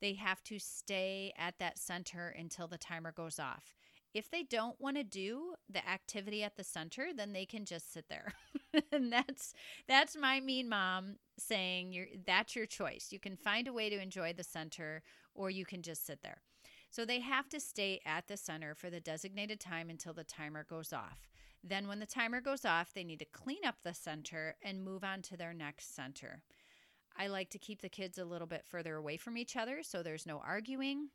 They 0.00 0.14
have 0.14 0.42
to 0.44 0.58
stay 0.58 1.32
at 1.38 1.58
that 1.60 1.78
center 1.78 2.34
until 2.36 2.66
the 2.66 2.78
timer 2.78 3.12
goes 3.12 3.38
off. 3.38 3.76
If 4.14 4.30
they 4.30 4.42
don't 4.42 4.78
want 4.80 4.96
to 4.96 5.04
do 5.04 5.54
the 5.70 5.86
activity 5.88 6.42
at 6.42 6.56
the 6.56 6.64
center, 6.64 7.08
then 7.16 7.32
they 7.32 7.46
can 7.46 7.64
just 7.64 7.92
sit 7.92 8.06
there. 8.08 8.34
and 8.92 9.12
that's 9.12 9.54
that's 9.88 10.16
my 10.16 10.40
mean 10.40 10.68
mom 10.68 11.16
saying 11.38 11.92
you're 11.92 12.06
that's 12.26 12.54
your 12.54 12.66
choice. 12.66 13.08
You 13.10 13.18
can 13.18 13.36
find 13.36 13.68
a 13.68 13.72
way 13.72 13.88
to 13.88 14.00
enjoy 14.00 14.32
the 14.32 14.44
center 14.44 15.02
or 15.34 15.50
you 15.50 15.64
can 15.64 15.82
just 15.82 16.06
sit 16.06 16.22
there. 16.22 16.42
So 16.90 17.06
they 17.06 17.20
have 17.20 17.48
to 17.48 17.58
stay 17.58 18.00
at 18.04 18.28
the 18.28 18.36
center 18.36 18.74
for 18.74 18.90
the 18.90 19.00
designated 19.00 19.60
time 19.60 19.88
until 19.88 20.12
the 20.12 20.24
timer 20.24 20.62
goes 20.68 20.92
off. 20.92 21.30
Then, 21.64 21.88
when 21.88 22.00
the 22.00 22.06
timer 22.06 22.40
goes 22.40 22.64
off, 22.64 22.92
they 22.92 23.04
need 23.04 23.20
to 23.20 23.24
clean 23.24 23.64
up 23.64 23.76
the 23.82 23.94
center 23.94 24.56
and 24.62 24.84
move 24.84 25.04
on 25.04 25.22
to 25.22 25.36
their 25.36 25.54
next 25.54 25.94
center. 25.94 26.42
I 27.16 27.28
like 27.28 27.50
to 27.50 27.58
keep 27.58 27.80
the 27.80 27.88
kids 27.88 28.18
a 28.18 28.24
little 28.24 28.46
bit 28.46 28.66
further 28.66 28.96
away 28.96 29.16
from 29.16 29.36
each 29.36 29.56
other 29.56 29.82
so 29.82 30.02
there's 30.02 30.26
no 30.26 30.42
arguing. 30.44 31.08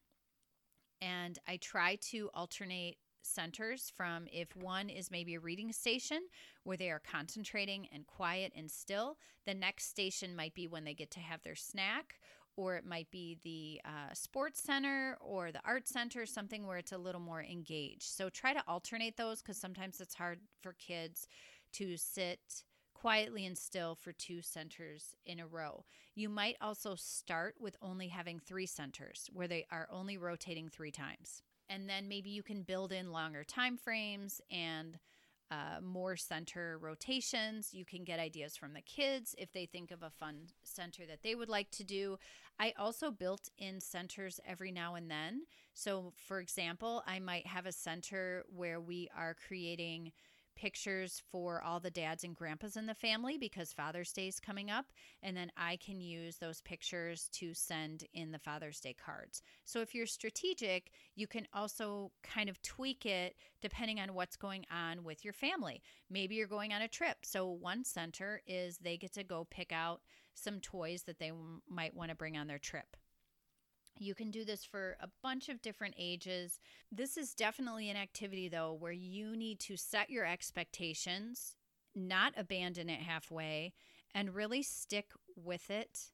And 1.01 1.37
I 1.47 1.57
try 1.57 1.95
to 2.09 2.29
alternate 2.33 2.97
centers 3.21 3.91
from 3.95 4.25
if 4.31 4.55
one 4.55 4.89
is 4.89 5.11
maybe 5.11 5.35
a 5.35 5.39
reading 5.39 5.71
station 5.73 6.21
where 6.63 6.77
they 6.77 6.89
are 6.89 6.99
concentrating 6.99 7.87
and 7.93 8.07
quiet 8.07 8.53
and 8.55 8.71
still, 8.71 9.17
the 9.45 9.53
next 9.53 9.89
station 9.89 10.35
might 10.35 10.53
be 10.53 10.67
when 10.67 10.83
they 10.83 10.93
get 10.93 11.11
to 11.11 11.19
have 11.19 11.43
their 11.43 11.55
snack, 11.55 12.19
or 12.55 12.75
it 12.75 12.85
might 12.85 13.09
be 13.11 13.37
the 13.43 13.81
uh, 13.85 14.13
sports 14.13 14.61
center 14.61 15.17
or 15.21 15.51
the 15.51 15.61
art 15.65 15.87
center, 15.87 16.25
something 16.25 16.65
where 16.65 16.77
it's 16.77 16.91
a 16.91 16.97
little 16.97 17.21
more 17.21 17.43
engaged. 17.43 18.03
So 18.03 18.29
try 18.29 18.53
to 18.53 18.63
alternate 18.67 19.17
those 19.17 19.41
because 19.41 19.57
sometimes 19.57 20.01
it's 20.01 20.15
hard 20.15 20.39
for 20.61 20.73
kids 20.73 21.27
to 21.73 21.97
sit 21.97 22.63
quietly 22.99 23.45
and 23.45 23.57
still 23.57 23.95
for 23.95 24.11
two 24.11 24.41
centers 24.41 25.15
in 25.25 25.39
a 25.39 25.47
row. 25.47 25.85
You 26.15 26.29
might 26.29 26.57
also 26.59 26.95
start 26.95 27.55
with 27.59 27.77
only 27.81 28.07
having 28.07 28.39
three 28.39 28.65
centers 28.65 29.29
where 29.31 29.47
they 29.47 29.65
are 29.71 29.87
only 29.91 30.17
rotating 30.17 30.67
three 30.67 30.91
times. 30.91 31.43
And 31.69 31.87
then 31.87 32.07
maybe 32.07 32.29
you 32.29 32.41
can 32.41 32.63
build 32.63 32.91
in 32.91 33.11
longer 33.11 33.43
time 33.43 33.77
frames 33.77 34.41
and 34.49 34.97
uh, 35.51 35.79
more 35.81 36.15
center 36.15 36.77
rotations. 36.79 37.73
You 37.73 37.85
can 37.85 38.03
get 38.03 38.19
ideas 38.19 38.57
from 38.57 38.73
the 38.73 38.81
kids 38.81 39.35
if 39.37 39.53
they 39.53 39.65
think 39.65 39.91
of 39.91 40.01
a 40.01 40.09
fun 40.09 40.47
center 40.63 41.05
that 41.05 41.21
they 41.23 41.35
would 41.35 41.49
like 41.49 41.69
to 41.71 41.83
do. 41.83 42.17
I 42.59 42.73
also 42.77 43.11
built 43.11 43.49
in 43.57 43.79
centers 43.79 44.39
every 44.45 44.71
now 44.71 44.95
and 44.95 45.09
then. 45.09 45.43
So, 45.73 46.13
for 46.15 46.39
example, 46.39 47.03
I 47.05 47.19
might 47.19 47.45
have 47.45 47.67
a 47.67 47.71
center 47.71 48.43
where 48.53 48.81
we 48.81 49.09
are 49.15 49.35
creating 49.47 50.11
pictures 50.57 51.21
for 51.31 51.61
all 51.61 51.79
the 51.79 51.91
dads 51.91 52.23
and 52.23 52.35
grandpas 52.35 52.75
in 52.75 52.87
the 52.87 52.95
family 52.95 53.37
because 53.37 53.71
Father's 53.71 54.11
Day 54.11 54.27
is 54.27 54.39
coming 54.39 54.69
up. 54.69 54.87
And 55.21 55.37
then 55.37 55.51
I 55.55 55.77
can 55.77 56.01
use 56.01 56.37
those 56.37 56.61
pictures 56.61 57.29
to 57.33 57.53
send 57.53 58.03
in 58.13 58.31
the 58.31 58.39
Father's 58.39 58.79
Day 58.79 58.93
cards. 58.93 59.43
So 59.63 59.79
if 59.81 59.93
you're 59.93 60.07
strategic, 60.07 60.91
you 61.15 61.27
can 61.27 61.47
also 61.53 62.11
kind 62.23 62.49
of 62.49 62.61
tweak 62.61 63.05
it 63.05 63.35
depending 63.61 63.99
on 63.99 64.15
what's 64.15 64.35
going 64.35 64.65
on 64.71 65.03
with 65.03 65.23
your 65.23 65.33
family. 65.33 65.81
Maybe 66.09 66.35
you're 66.35 66.47
going 66.47 66.73
on 66.73 66.81
a 66.81 66.87
trip. 66.87 67.17
So 67.23 67.47
one 67.47 67.83
center 67.83 68.41
is 68.47 68.79
they 68.79 68.97
get 68.97 69.13
to 69.13 69.23
go 69.23 69.47
pick 69.49 69.71
out 69.71 70.01
some 70.33 70.59
toys 70.59 71.03
that 71.03 71.19
they 71.19 71.31
might 71.69 71.95
want 71.95 72.09
to 72.09 72.15
bring 72.15 72.35
on 72.35 72.47
their 72.47 72.59
trip. 72.59 72.97
You 73.99 74.15
can 74.15 74.31
do 74.31 74.45
this 74.45 74.63
for 74.63 74.97
a 74.99 75.09
bunch 75.23 75.49
of 75.49 75.61
different 75.61 75.95
ages. 75.97 76.59
This 76.91 77.17
is 77.17 77.33
definitely 77.33 77.89
an 77.89 77.97
activity, 77.97 78.47
though, 78.47 78.73
where 78.73 78.91
you 78.91 79.35
need 79.35 79.59
to 79.61 79.77
set 79.77 80.09
your 80.09 80.25
expectations, 80.25 81.55
not 81.95 82.33
abandon 82.37 82.89
it 82.89 83.01
halfway, 83.01 83.73
and 84.13 84.35
really 84.35 84.63
stick 84.63 85.11
with 85.35 85.69
it 85.69 86.11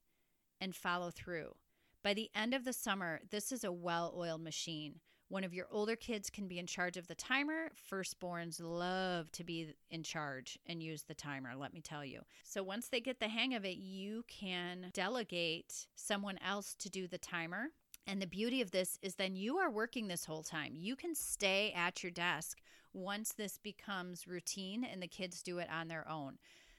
and 0.60 0.74
follow 0.74 1.10
through. 1.10 1.54
By 2.02 2.14
the 2.14 2.30
end 2.34 2.54
of 2.54 2.64
the 2.64 2.72
summer, 2.72 3.20
this 3.30 3.50
is 3.50 3.64
a 3.64 3.72
well 3.72 4.14
oiled 4.16 4.42
machine. 4.42 5.00
One 5.34 5.42
of 5.42 5.52
your 5.52 5.66
older 5.72 5.96
kids 5.96 6.30
can 6.30 6.46
be 6.46 6.60
in 6.60 6.66
charge 6.68 6.96
of 6.96 7.08
the 7.08 7.16
timer. 7.16 7.72
Firstborns 7.90 8.60
love 8.62 9.32
to 9.32 9.42
be 9.42 9.74
in 9.90 10.04
charge 10.04 10.60
and 10.68 10.80
use 10.80 11.02
the 11.02 11.14
timer, 11.16 11.56
let 11.56 11.74
me 11.74 11.80
tell 11.80 12.04
you. 12.04 12.20
So 12.44 12.62
once 12.62 12.86
they 12.86 13.00
get 13.00 13.18
the 13.18 13.26
hang 13.26 13.52
of 13.52 13.64
it, 13.64 13.76
you 13.76 14.24
can 14.28 14.90
delegate 14.92 15.88
someone 15.96 16.38
else 16.38 16.76
to 16.76 16.88
do 16.88 17.08
the 17.08 17.18
timer. 17.18 17.70
And 18.06 18.22
the 18.22 18.28
beauty 18.28 18.60
of 18.60 18.70
this 18.70 18.96
is 19.02 19.16
then 19.16 19.34
you 19.34 19.56
are 19.56 19.72
working 19.72 20.06
this 20.06 20.24
whole 20.24 20.44
time. 20.44 20.74
You 20.76 20.94
can 20.94 21.16
stay 21.16 21.72
at 21.74 22.04
your 22.04 22.12
desk 22.12 22.60
once 22.92 23.32
this 23.32 23.58
becomes 23.58 24.28
routine 24.28 24.84
and 24.84 25.02
the 25.02 25.08
kids 25.08 25.42
do 25.42 25.58
it 25.58 25.68
on 25.68 25.88
their 25.88 26.08
own. 26.08 26.38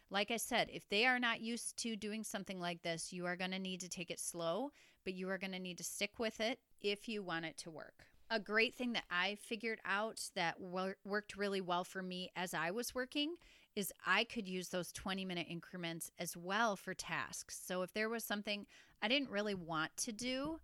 Like 0.10 0.32
I 0.32 0.38
said, 0.38 0.70
if 0.72 0.88
they 0.88 1.06
are 1.06 1.20
not 1.20 1.42
used 1.42 1.76
to 1.80 1.98
doing 1.98 2.24
something 2.24 2.62
like 2.62 2.84
this, 2.84 3.12
you 3.12 3.26
are 3.26 3.36
going 3.36 3.52
to 3.52 3.60
need 3.60 3.82
to 3.82 3.90
take 3.90 4.12
it 4.12 4.20
slow, 4.22 4.72
but 5.04 5.14
you 5.14 5.30
are 5.30 5.38
going 5.38 5.52
to 5.52 5.60
need 5.60 5.78
to 5.80 5.84
stick 5.84 6.20
with 6.20 6.40
it 6.40 6.60
if 6.82 7.10
you 7.10 7.22
want 7.22 7.44
it 7.44 7.58
to 7.58 7.70
work 7.70 8.06
a 8.30 8.40
great 8.40 8.76
thing 8.76 8.94
that 8.94 9.06
I 9.10 9.38
figured 9.42 9.80
out 9.86 10.22
that 10.36 10.60
wor- 10.60 10.98
worked 11.06 11.38
really 11.38 11.62
well 11.62 11.84
for 11.84 12.02
me 12.02 12.32
as 12.36 12.54
I 12.54 12.72
was 12.72 12.96
working 12.96 13.36
is 13.76 13.92
I 14.06 14.24
could 14.24 14.48
use 14.48 14.70
those 14.70 14.92
20 14.92 15.26
minute 15.26 15.48
increments 15.50 16.12
as 16.18 16.36
well 16.36 16.76
for 16.76 16.94
tasks. 16.94 17.60
So 17.66 17.82
if 17.82 17.94
there 17.94 18.10
was 18.10 18.24
something 18.24 18.66
I 19.02 19.08
didn't 19.08 19.30
really 19.30 19.56
want 19.56 19.96
to 19.98 20.12
do, 20.12 20.60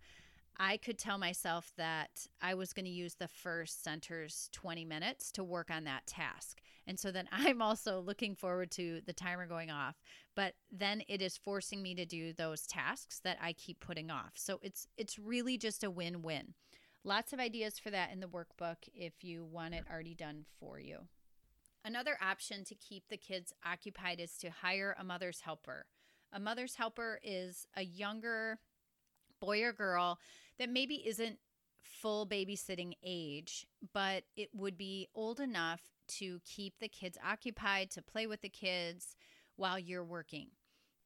I 0.58 0.76
could 0.76 0.98
tell 0.98 1.18
myself 1.18 1.72
that 1.76 2.26
I 2.40 2.54
was 2.54 2.72
going 2.72 2.84
to 2.84 2.90
use 2.90 3.14
the 3.14 3.28
first 3.28 3.82
center's 3.82 4.48
20 4.52 4.84
minutes 4.84 5.32
to 5.32 5.44
work 5.44 5.70
on 5.70 5.84
that 5.84 6.06
task. 6.06 6.60
And 6.86 6.98
so 6.98 7.10
then 7.10 7.28
I'm 7.32 7.62
also 7.62 8.00
looking 8.00 8.34
forward 8.34 8.70
to 8.72 9.00
the 9.06 9.12
timer 9.12 9.46
going 9.46 9.70
off, 9.70 10.02
but 10.34 10.54
then 10.70 11.02
it 11.08 11.22
is 11.22 11.36
forcing 11.36 11.82
me 11.82 11.94
to 11.94 12.04
do 12.04 12.32
those 12.32 12.66
tasks 12.66 13.20
that 13.20 13.38
I 13.40 13.52
keep 13.52 13.80
putting 13.80 14.10
off. 14.10 14.32
So 14.34 14.58
it's 14.62 14.86
it's 14.96 15.18
really 15.18 15.58
just 15.58 15.84
a 15.84 15.90
win-win. 15.90 16.54
Lots 17.04 17.32
of 17.32 17.40
ideas 17.40 17.78
for 17.78 17.90
that 17.90 18.12
in 18.12 18.20
the 18.20 18.28
workbook 18.28 18.88
if 18.94 19.24
you 19.24 19.44
want 19.44 19.74
it 19.74 19.84
already 19.90 20.14
done 20.14 20.44
for 20.60 20.78
you. 20.78 20.98
Another 21.84 22.16
option 22.22 22.64
to 22.64 22.76
keep 22.76 23.08
the 23.08 23.16
kids 23.16 23.52
occupied 23.66 24.20
is 24.20 24.36
to 24.38 24.50
hire 24.50 24.94
a 24.98 25.02
mother's 25.02 25.40
helper. 25.40 25.86
A 26.32 26.38
mother's 26.38 26.76
helper 26.76 27.18
is 27.24 27.66
a 27.76 27.82
younger 27.82 28.60
boy 29.40 29.62
or 29.64 29.72
girl 29.72 30.20
that 30.58 30.70
maybe 30.70 31.06
isn't 31.06 31.38
full 31.80 32.24
babysitting 32.24 32.92
age, 33.02 33.66
but 33.92 34.22
it 34.36 34.50
would 34.54 34.78
be 34.78 35.08
old 35.14 35.40
enough 35.40 35.80
to 36.06 36.40
keep 36.44 36.74
the 36.78 36.88
kids 36.88 37.18
occupied, 37.24 37.90
to 37.90 38.02
play 38.02 38.28
with 38.28 38.42
the 38.42 38.48
kids 38.48 39.16
while 39.56 39.78
you're 39.78 40.04
working. 40.04 40.48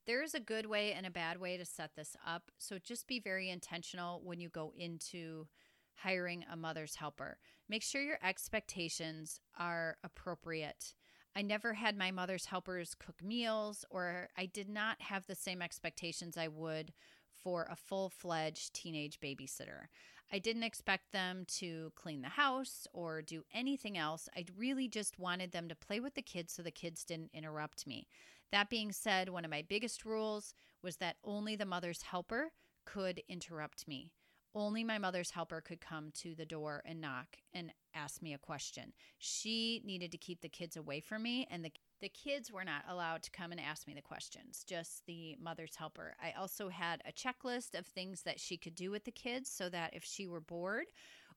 There 0.07 0.23
is 0.23 0.35
a 0.35 0.41
good 0.41 0.67
way 0.67 0.93
and 0.93 1.07
a 1.07 1.11
bad 1.11 1.41
way 1.41 1.57
to 1.57 1.65
set 1.65 1.97
this 1.97 2.17
up. 2.25 2.51
So 2.59 2.79
just 2.79 3.09
be 3.09 3.19
very 3.19 3.49
intentional 3.49 4.21
when 4.23 4.41
you 4.41 4.51
go 4.51 4.73
into 4.77 5.49
hiring 5.97 6.45
a 6.51 6.57
mother's 6.57 6.97
helper. 6.97 7.39
Make 7.69 7.83
sure 7.83 8.03
your 8.03 8.19
expectations 8.23 9.41
are 9.59 9.97
appropriate. 10.05 10.95
I 11.35 11.43
never 11.43 11.75
had 11.75 11.99
my 11.99 12.11
mother's 12.11 12.47
helpers 12.47 12.95
cook 12.95 13.23
meals, 13.23 13.85
or 13.91 14.29
I 14.39 14.47
did 14.47 14.69
not 14.69 15.03
have 15.03 15.27
the 15.27 15.35
same 15.35 15.61
expectations 15.61 16.37
I 16.37 16.49
would 16.49 16.93
for 17.35 17.67
a 17.71 17.77
full 17.77 18.09
fledged 18.09 18.73
teenage 18.73 19.21
babysitter. 19.21 19.89
I 20.33 20.39
didn't 20.39 20.65
expect 20.65 21.13
them 21.13 21.45
to 21.59 21.93
clean 21.95 22.23
the 22.23 22.29
house 22.29 22.87
or 22.93 23.23
do 23.23 23.45
anything 23.55 23.97
else. 23.97 24.29
I 24.35 24.47
really 24.57 24.89
just 24.89 25.19
wanted 25.19 25.53
them 25.53 25.69
to 25.69 25.77
play 25.77 26.01
with 26.01 26.15
the 26.15 26.23
kids 26.23 26.53
so 26.53 26.63
the 26.63 26.71
kids 26.71 27.05
didn't 27.05 27.31
interrupt 27.33 27.87
me. 27.87 28.09
That 28.51 28.71
being 28.71 28.91
said, 28.93 29.29
one 29.29 29.45
of 29.45 29.51
my 29.51 29.63
biggest 29.63 30.05
rules 30.05 30.55
was 30.83 30.97
that 30.97 31.17
only 31.23 31.55
the 31.55 31.65
mother's 31.65 32.03
helper 32.03 32.53
could 32.85 33.23
interrupt 33.29 33.87
me. 33.87 34.11
Only 34.57 34.85
my 34.85 34.97
mother's 34.97 35.33
helper 35.33 35.61
could 35.61 35.83
come 35.83 36.13
to 36.23 36.35
the 36.35 36.47
door 36.47 36.83
and 36.87 36.99
knock 36.99 37.37
and 37.53 37.73
ask 37.95 38.23
me 38.23 38.33
a 38.33 38.39
question. 38.39 38.95
She 39.19 39.83
needed 39.85 40.11
to 40.13 40.19
keep 40.19 40.41
the 40.41 40.49
kids 40.49 40.79
away 40.79 41.01
from 41.01 41.23
me, 41.23 41.47
and 41.51 41.63
the 41.63 41.73
the 42.01 42.09
kids 42.09 42.51
were 42.51 42.65
not 42.65 42.85
allowed 42.89 43.23
to 43.23 43.31
come 43.31 43.53
and 43.53 43.61
ask 43.61 43.87
me 43.87 43.95
the 43.95 44.03
questions, 44.03 44.65
just 44.67 45.05
the 45.07 45.37
mother's 45.41 45.77
helper. 45.77 46.15
I 46.23 46.33
also 46.39 46.69
had 46.69 47.03
a 47.07 47.13
checklist 47.13 47.79
of 47.79 47.87
things 47.87 48.23
that 48.23 48.39
she 48.41 48.57
could 48.59 48.75
do 48.75 48.91
with 48.91 49.05
the 49.05 49.11
kids 49.11 49.51
so 49.51 49.71
that 49.71 49.95
if 49.95 50.05
she 50.05 50.27
were 50.27 50.41
bored 50.41 50.87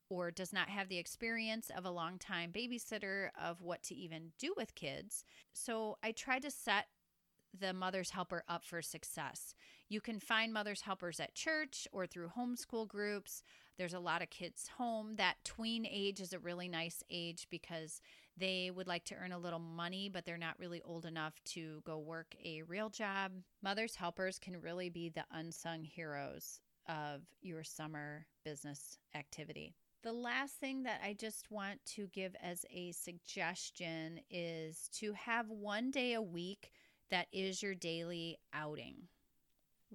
or 0.09 0.31
does 0.31 0.51
not 0.51 0.69
have 0.69 0.89
the 0.89 0.97
experience 0.97 1.71
of 1.75 1.85
a 1.85 1.91
long 1.91 2.17
time 2.19 2.51
babysitter 2.51 3.29
of 3.41 3.61
what 3.61 3.83
to 3.83 3.95
even 3.95 4.31
do 4.37 4.53
with 4.57 4.75
kids. 4.75 5.23
So 5.53 5.97
I 6.03 6.11
tried 6.11 6.41
to 6.41 6.51
set 6.51 6.87
the 7.57 7.73
mother's 7.73 8.11
helper 8.11 8.43
up 8.47 8.63
for 8.63 8.81
success. 8.81 9.55
You 9.91 10.01
can 10.01 10.19
find 10.19 10.53
mother's 10.53 10.81
helpers 10.81 11.19
at 11.19 11.33
church 11.33 11.87
or 11.91 12.05
through 12.05 12.31
homeschool 12.37 12.87
groups. 12.87 13.41
There's 13.79 13.95
a 13.95 13.99
lot 13.99 14.21
of 14.21 14.29
kids 14.29 14.69
home. 14.77 15.15
That 15.15 15.43
tween 15.43 15.83
age 15.89 16.19
is 16.19 16.31
a 16.31 16.37
really 16.37 16.67
nice 16.67 17.01
age 17.09 17.47
because 17.49 17.99
they 18.37 18.69
would 18.69 18.87
like 18.87 19.03
to 19.05 19.15
earn 19.15 19.31
a 19.31 19.39
little 19.39 19.59
money, 19.59 20.07
but 20.07 20.25
they're 20.25 20.37
not 20.37 20.59
really 20.59 20.81
old 20.83 21.05
enough 21.05 21.33
to 21.45 21.81
go 21.85 21.97
work 21.97 22.35
a 22.45 22.61
real 22.61 22.89
job. 22.89 23.31
Mother's 23.63 23.95
helpers 23.95 24.37
can 24.37 24.61
really 24.61 24.89
be 24.89 25.09
the 25.09 25.25
unsung 25.31 25.83
heroes 25.83 26.59
of 26.87 27.21
your 27.41 27.63
summer 27.63 28.27
business 28.45 28.99
activity. 29.15 29.73
The 30.03 30.13
last 30.13 30.53
thing 30.53 30.83
that 30.83 31.01
I 31.03 31.13
just 31.13 31.49
want 31.49 31.83
to 31.95 32.07
give 32.13 32.35
as 32.41 32.65
a 32.71 32.91
suggestion 32.91 34.19
is 34.29 34.87
to 34.93 35.13
have 35.13 35.49
one 35.49 35.89
day 35.89 36.13
a 36.13 36.21
week 36.21 36.71
that 37.09 37.27
is 37.33 37.63
your 37.63 37.73
daily 37.73 38.37
outing. 38.53 39.07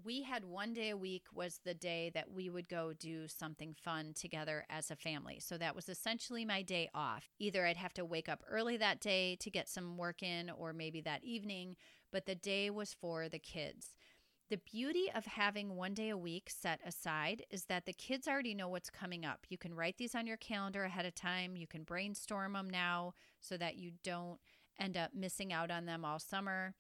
We 0.03 0.23
had 0.23 0.45
one 0.45 0.73
day 0.73 0.91
a 0.91 0.97
week 0.97 1.27
was 1.33 1.61
the 1.65 1.75
day 1.75 2.11
that 2.15 2.33
we 2.33 2.51
would 2.51 2.69
go 2.69 2.93
do 2.93 3.29
something 3.29 3.75
fun 3.75 4.13
together 4.15 4.65
as 4.69 4.91
a 4.91 4.97
family. 4.97 5.39
So 5.39 5.57
that 5.59 5.77
was 5.77 5.89
essentially 5.89 6.45
my 6.45 6.63
day 6.63 6.91
off. 6.93 7.31
Either 7.39 7.65
I'd 7.65 7.77
have 7.77 7.95
to 7.95 8.05
wake 8.05 8.29
up 8.29 8.43
early 8.49 8.77
that 8.79 9.01
day 9.01 9.37
to 9.37 9.51
get 9.51 9.69
some 9.69 9.97
work 9.97 10.23
in, 10.23 10.51
or 10.51 10.73
maybe 10.73 11.01
that 11.03 11.23
evening, 11.23 11.77
but 12.11 12.27
the 12.27 12.35
day 12.35 12.71
was 12.71 12.93
for 12.93 13.29
the 13.29 13.39
kids. 13.39 13.95
The 14.51 14.59
beauty 14.59 15.11
of 15.15 15.25
having 15.27 15.77
one 15.77 15.95
day 15.95 16.11
a 16.11 16.19
week 16.19 16.51
set 16.51 16.81
aside 16.85 17.45
is 17.51 17.65
that 17.67 17.87
the 17.87 17.93
kids 17.93 18.27
already 18.27 18.53
know 18.53 18.69
what's 18.69 18.91
coming 18.91 19.25
up. 19.25 19.47
You 19.49 19.59
can 19.59 19.75
write 19.75 19.97
these 19.97 20.15
on 20.15 20.27
your 20.27 20.37
calendar 20.37 20.85
ahead 20.85 21.07
of 21.07 21.15
time. 21.15 21.57
You 21.57 21.67
can 21.67 21.85
brainstorm 21.85 22.53
them 22.55 22.69
now 22.69 23.15
so 23.41 23.57
that 23.57 23.77
you 23.77 23.93
don't 24.03 24.41
end 24.79 24.97
up 24.97 25.13
missing 25.15 25.53
out 25.53 25.71
on 25.71 25.87
them 25.87 26.05
all 26.05 26.19
summer. 26.19 26.75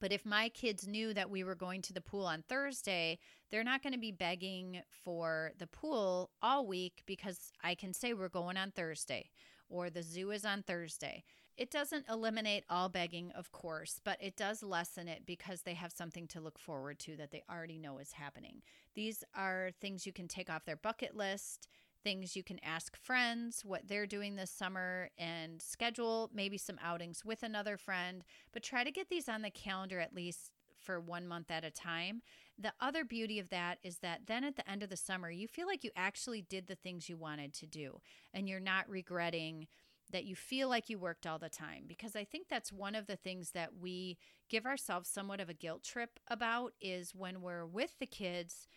But 0.00 0.12
if 0.12 0.26
my 0.26 0.48
kids 0.50 0.86
knew 0.86 1.14
that 1.14 1.30
we 1.30 1.42
were 1.42 1.54
going 1.54 1.82
to 1.82 1.92
the 1.92 2.00
pool 2.00 2.26
on 2.26 2.44
Thursday, 2.48 3.18
they're 3.50 3.64
not 3.64 3.82
going 3.82 3.92
to 3.92 3.98
be 3.98 4.12
begging 4.12 4.82
for 4.90 5.52
the 5.58 5.66
pool 5.66 6.30
all 6.42 6.66
week 6.66 7.02
because 7.06 7.52
I 7.62 7.74
can 7.74 7.94
say 7.94 8.12
we're 8.12 8.28
going 8.28 8.56
on 8.56 8.72
Thursday 8.72 9.30
or 9.68 9.90
the 9.90 10.02
zoo 10.02 10.30
is 10.30 10.44
on 10.44 10.62
Thursday. 10.62 11.24
It 11.56 11.70
doesn't 11.70 12.04
eliminate 12.10 12.64
all 12.68 12.90
begging, 12.90 13.32
of 13.32 13.50
course, 13.50 13.98
but 14.04 14.18
it 14.20 14.36
does 14.36 14.62
lessen 14.62 15.08
it 15.08 15.24
because 15.24 15.62
they 15.62 15.72
have 15.74 15.90
something 15.90 16.26
to 16.28 16.40
look 16.40 16.58
forward 16.58 16.98
to 17.00 17.16
that 17.16 17.30
they 17.30 17.42
already 17.50 17.78
know 17.78 17.98
is 17.98 18.12
happening. 18.12 18.60
These 18.94 19.24
are 19.34 19.70
things 19.80 20.04
you 20.04 20.12
can 20.12 20.28
take 20.28 20.50
off 20.50 20.66
their 20.66 20.76
bucket 20.76 21.16
list 21.16 21.68
things 22.06 22.36
you 22.36 22.44
can 22.44 22.60
ask 22.62 22.96
friends 22.96 23.62
what 23.64 23.88
they're 23.88 24.06
doing 24.06 24.36
this 24.36 24.52
summer 24.52 25.10
and 25.18 25.60
schedule 25.60 26.30
maybe 26.32 26.56
some 26.56 26.78
outings 26.80 27.24
with 27.24 27.42
another 27.42 27.76
friend, 27.76 28.22
but 28.52 28.62
try 28.62 28.84
to 28.84 28.92
get 28.92 29.08
these 29.08 29.28
on 29.28 29.42
the 29.42 29.50
calendar 29.50 29.98
at 29.98 30.14
least 30.14 30.52
for 30.78 31.00
one 31.00 31.26
month 31.26 31.50
at 31.50 31.64
a 31.64 31.70
time. 31.72 32.22
The 32.56 32.72
other 32.80 33.04
beauty 33.04 33.40
of 33.40 33.50
that 33.50 33.78
is 33.82 33.98
that 33.98 34.20
then 34.28 34.44
at 34.44 34.54
the 34.54 34.70
end 34.70 34.84
of 34.84 34.88
the 34.88 34.96
summer, 34.96 35.32
you 35.32 35.48
feel 35.48 35.66
like 35.66 35.82
you 35.82 35.90
actually 35.96 36.42
did 36.42 36.68
the 36.68 36.76
things 36.76 37.08
you 37.08 37.16
wanted 37.16 37.52
to 37.54 37.66
do 37.66 37.98
and 38.32 38.48
you're 38.48 38.60
not 38.60 38.88
regretting 38.88 39.66
that 40.12 40.24
you 40.24 40.36
feel 40.36 40.68
like 40.68 40.88
you 40.88 41.00
worked 41.00 41.26
all 41.26 41.40
the 41.40 41.48
time 41.48 41.86
because 41.88 42.14
I 42.14 42.22
think 42.22 42.46
that's 42.48 42.72
one 42.72 42.94
of 42.94 43.08
the 43.08 43.16
things 43.16 43.50
that 43.50 43.70
we 43.80 44.16
give 44.48 44.64
ourselves 44.64 45.08
somewhat 45.08 45.40
of 45.40 45.48
a 45.48 45.54
guilt 45.54 45.82
trip 45.82 46.20
about 46.28 46.72
is 46.80 47.16
when 47.16 47.42
we're 47.42 47.66
with 47.66 47.98
the 47.98 48.06
kids 48.06 48.68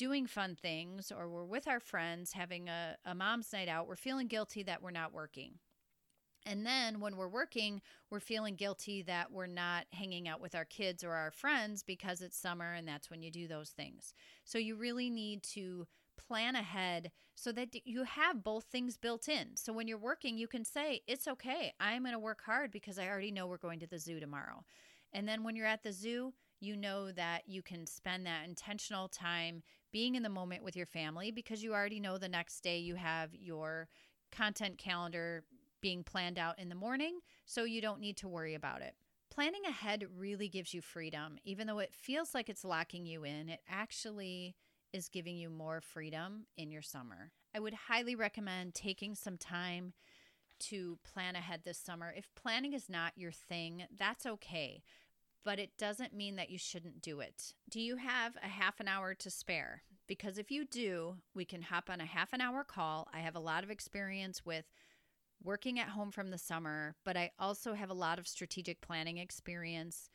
doing 0.00 0.26
fun 0.26 0.56
things 0.56 1.12
or 1.14 1.28
we're 1.28 1.44
with 1.44 1.68
our 1.68 1.78
friends 1.78 2.32
having 2.32 2.70
a, 2.70 2.96
a 3.04 3.14
mom's 3.14 3.52
night 3.52 3.68
out, 3.68 3.86
we're 3.86 3.96
feeling 3.96 4.26
guilty 4.26 4.62
that 4.62 4.82
we're 4.82 4.90
not 4.90 5.12
working. 5.12 5.58
And 6.46 6.64
then 6.64 7.00
when 7.00 7.18
we're 7.18 7.28
working, 7.28 7.82
we're 8.08 8.18
feeling 8.18 8.54
guilty 8.54 9.02
that 9.02 9.30
we're 9.30 9.46
not 9.46 9.84
hanging 9.92 10.26
out 10.26 10.40
with 10.40 10.54
our 10.54 10.64
kids 10.64 11.04
or 11.04 11.12
our 11.12 11.30
friends 11.30 11.82
because 11.82 12.22
it's 12.22 12.38
summer 12.38 12.72
and 12.72 12.88
that's 12.88 13.10
when 13.10 13.22
you 13.22 13.30
do 13.30 13.46
those 13.46 13.68
things. 13.68 14.14
So 14.46 14.56
you 14.56 14.74
really 14.74 15.10
need 15.10 15.42
to 15.52 15.86
plan 16.16 16.56
ahead 16.56 17.10
so 17.34 17.52
that 17.52 17.76
you 17.84 18.04
have 18.04 18.42
both 18.42 18.64
things 18.64 18.96
built 18.96 19.28
in. 19.28 19.54
So 19.54 19.70
when 19.70 19.86
you're 19.86 19.98
working, 19.98 20.38
you 20.38 20.48
can 20.48 20.64
say, 20.64 21.02
It's 21.06 21.28
okay. 21.28 21.74
I'm 21.78 22.04
going 22.04 22.14
to 22.14 22.18
work 22.18 22.40
hard 22.42 22.70
because 22.70 22.98
I 22.98 23.06
already 23.06 23.32
know 23.32 23.46
we're 23.46 23.58
going 23.58 23.80
to 23.80 23.86
the 23.86 23.98
zoo 23.98 24.18
tomorrow. 24.18 24.64
And 25.12 25.28
then 25.28 25.42
when 25.44 25.56
you're 25.56 25.66
at 25.66 25.82
the 25.82 25.92
zoo, 25.92 26.32
you 26.60 26.76
know 26.76 27.10
that 27.12 27.42
you 27.46 27.62
can 27.62 27.86
spend 27.86 28.26
that 28.26 28.46
intentional 28.46 29.08
time 29.08 29.62
being 29.92 30.14
in 30.14 30.22
the 30.22 30.28
moment 30.28 30.62
with 30.62 30.76
your 30.76 30.86
family 30.86 31.30
because 31.30 31.62
you 31.62 31.72
already 31.72 32.00
know 32.00 32.18
the 32.18 32.28
next 32.28 32.60
day 32.60 32.78
you 32.78 32.94
have 32.94 33.34
your 33.34 33.88
content 34.30 34.78
calendar 34.78 35.42
being 35.80 36.04
planned 36.04 36.38
out 36.38 36.58
in 36.58 36.68
the 36.68 36.74
morning, 36.74 37.20
so 37.46 37.64
you 37.64 37.80
don't 37.80 38.00
need 38.00 38.16
to 38.18 38.28
worry 38.28 38.54
about 38.54 38.82
it. 38.82 38.94
Planning 39.30 39.62
ahead 39.66 40.04
really 40.16 40.48
gives 40.48 40.74
you 40.74 40.82
freedom. 40.82 41.38
Even 41.44 41.66
though 41.66 41.78
it 41.78 41.94
feels 41.94 42.34
like 42.34 42.48
it's 42.48 42.64
locking 42.64 43.06
you 43.06 43.24
in, 43.24 43.48
it 43.48 43.60
actually 43.68 44.54
is 44.92 45.08
giving 45.08 45.36
you 45.36 45.48
more 45.48 45.80
freedom 45.80 46.46
in 46.56 46.70
your 46.70 46.82
summer. 46.82 47.30
I 47.54 47.60
would 47.60 47.74
highly 47.88 48.14
recommend 48.14 48.74
taking 48.74 49.14
some 49.14 49.38
time 49.38 49.94
to 50.58 50.98
plan 51.04 51.36
ahead 51.36 51.62
this 51.64 51.78
summer. 51.78 52.12
If 52.14 52.28
planning 52.34 52.74
is 52.74 52.88
not 52.88 53.12
your 53.16 53.32
thing, 53.32 53.84
that's 53.96 54.26
okay 54.26 54.82
but 55.44 55.58
it 55.58 55.76
doesn't 55.78 56.14
mean 56.14 56.36
that 56.36 56.50
you 56.50 56.58
shouldn't 56.58 57.02
do 57.02 57.20
it. 57.20 57.54
Do 57.68 57.80
you 57.80 57.96
have 57.96 58.36
a 58.42 58.48
half 58.48 58.80
an 58.80 58.88
hour 58.88 59.14
to 59.14 59.30
spare? 59.30 59.82
Because 60.06 60.38
if 60.38 60.50
you 60.50 60.64
do, 60.64 61.16
we 61.34 61.44
can 61.44 61.62
hop 61.62 61.88
on 61.88 62.00
a 62.00 62.06
half 62.06 62.32
an 62.32 62.40
hour 62.40 62.64
call. 62.64 63.08
I 63.14 63.20
have 63.20 63.36
a 63.36 63.40
lot 63.40 63.62
of 63.62 63.70
experience 63.70 64.44
with 64.44 64.64
working 65.42 65.78
at 65.78 65.88
home 65.88 66.10
from 66.10 66.30
the 66.30 66.38
summer, 66.38 66.96
but 67.04 67.16
I 67.16 67.30
also 67.38 67.74
have 67.74 67.90
a 67.90 67.94
lot 67.94 68.18
of 68.18 68.28
strategic 68.28 68.80
planning 68.80 69.18
experience 69.18 70.10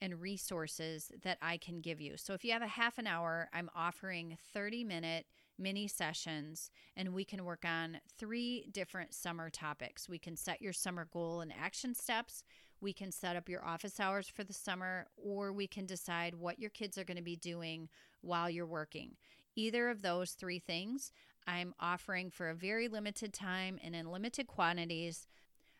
and 0.00 0.20
resources 0.20 1.10
that 1.22 1.38
I 1.42 1.56
can 1.56 1.80
give 1.80 2.00
you. 2.00 2.16
So 2.16 2.34
if 2.34 2.44
you 2.44 2.52
have 2.52 2.62
a 2.62 2.68
half 2.68 2.98
an 2.98 3.06
hour, 3.06 3.48
I'm 3.52 3.70
offering 3.74 4.36
30 4.52 4.84
minute 4.84 5.26
mini 5.58 5.88
sessions 5.88 6.70
and 6.96 7.12
we 7.12 7.24
can 7.24 7.44
work 7.44 7.64
on 7.64 7.98
three 8.16 8.68
different 8.72 9.12
summer 9.12 9.50
topics. 9.50 10.08
We 10.08 10.18
can 10.18 10.36
set 10.36 10.62
your 10.62 10.72
summer 10.72 11.08
goal 11.12 11.40
and 11.40 11.52
action 11.52 11.94
steps. 11.94 12.44
We 12.80 12.92
can 12.92 13.10
set 13.10 13.36
up 13.36 13.48
your 13.48 13.64
office 13.64 13.98
hours 13.98 14.28
for 14.28 14.44
the 14.44 14.52
summer, 14.52 15.06
or 15.16 15.52
we 15.52 15.66
can 15.66 15.86
decide 15.86 16.34
what 16.34 16.58
your 16.58 16.70
kids 16.70 16.96
are 16.96 17.04
going 17.04 17.16
to 17.16 17.22
be 17.22 17.36
doing 17.36 17.88
while 18.20 18.48
you're 18.48 18.66
working. 18.66 19.16
Either 19.56 19.90
of 19.90 20.02
those 20.02 20.32
three 20.32 20.58
things, 20.58 21.10
I'm 21.46 21.74
offering 21.80 22.30
for 22.30 22.48
a 22.48 22.54
very 22.54 22.88
limited 22.88 23.32
time 23.32 23.78
and 23.82 23.96
in 23.96 24.10
limited 24.10 24.46
quantities. 24.46 25.26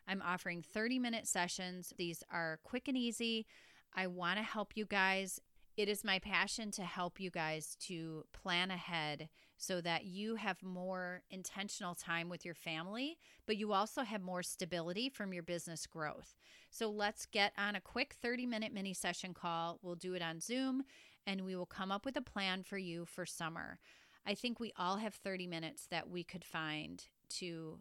I'm 0.08 0.22
offering 0.22 0.62
30 0.62 0.98
minute 0.98 1.28
sessions. 1.28 1.92
These 1.96 2.24
are 2.32 2.58
quick 2.64 2.88
and 2.88 2.96
easy. 2.96 3.46
I 3.94 4.06
want 4.06 4.38
to 4.38 4.42
help 4.42 4.72
you 4.74 4.86
guys. 4.86 5.40
It 5.78 5.88
is 5.88 6.02
my 6.02 6.18
passion 6.18 6.72
to 6.72 6.82
help 6.82 7.20
you 7.20 7.30
guys 7.30 7.76
to 7.82 8.24
plan 8.32 8.72
ahead 8.72 9.28
so 9.56 9.80
that 9.80 10.06
you 10.06 10.34
have 10.34 10.60
more 10.60 11.22
intentional 11.30 11.94
time 11.94 12.28
with 12.28 12.44
your 12.44 12.56
family, 12.56 13.16
but 13.46 13.56
you 13.56 13.72
also 13.72 14.02
have 14.02 14.20
more 14.20 14.42
stability 14.42 15.08
from 15.08 15.32
your 15.32 15.44
business 15.44 15.86
growth. 15.86 16.34
So 16.68 16.90
let's 16.90 17.26
get 17.26 17.52
on 17.56 17.76
a 17.76 17.80
quick 17.80 18.16
30 18.20 18.44
minute 18.44 18.74
mini 18.74 18.92
session 18.92 19.32
call. 19.34 19.78
We'll 19.80 19.94
do 19.94 20.14
it 20.14 20.22
on 20.22 20.40
Zoom 20.40 20.82
and 21.28 21.44
we 21.44 21.54
will 21.54 21.64
come 21.64 21.92
up 21.92 22.04
with 22.04 22.16
a 22.16 22.22
plan 22.22 22.64
for 22.64 22.76
you 22.76 23.04
for 23.04 23.24
summer. 23.24 23.78
I 24.26 24.34
think 24.34 24.58
we 24.58 24.72
all 24.76 24.96
have 24.96 25.14
30 25.14 25.46
minutes 25.46 25.86
that 25.92 26.10
we 26.10 26.24
could 26.24 26.44
find 26.44 27.04
to 27.36 27.78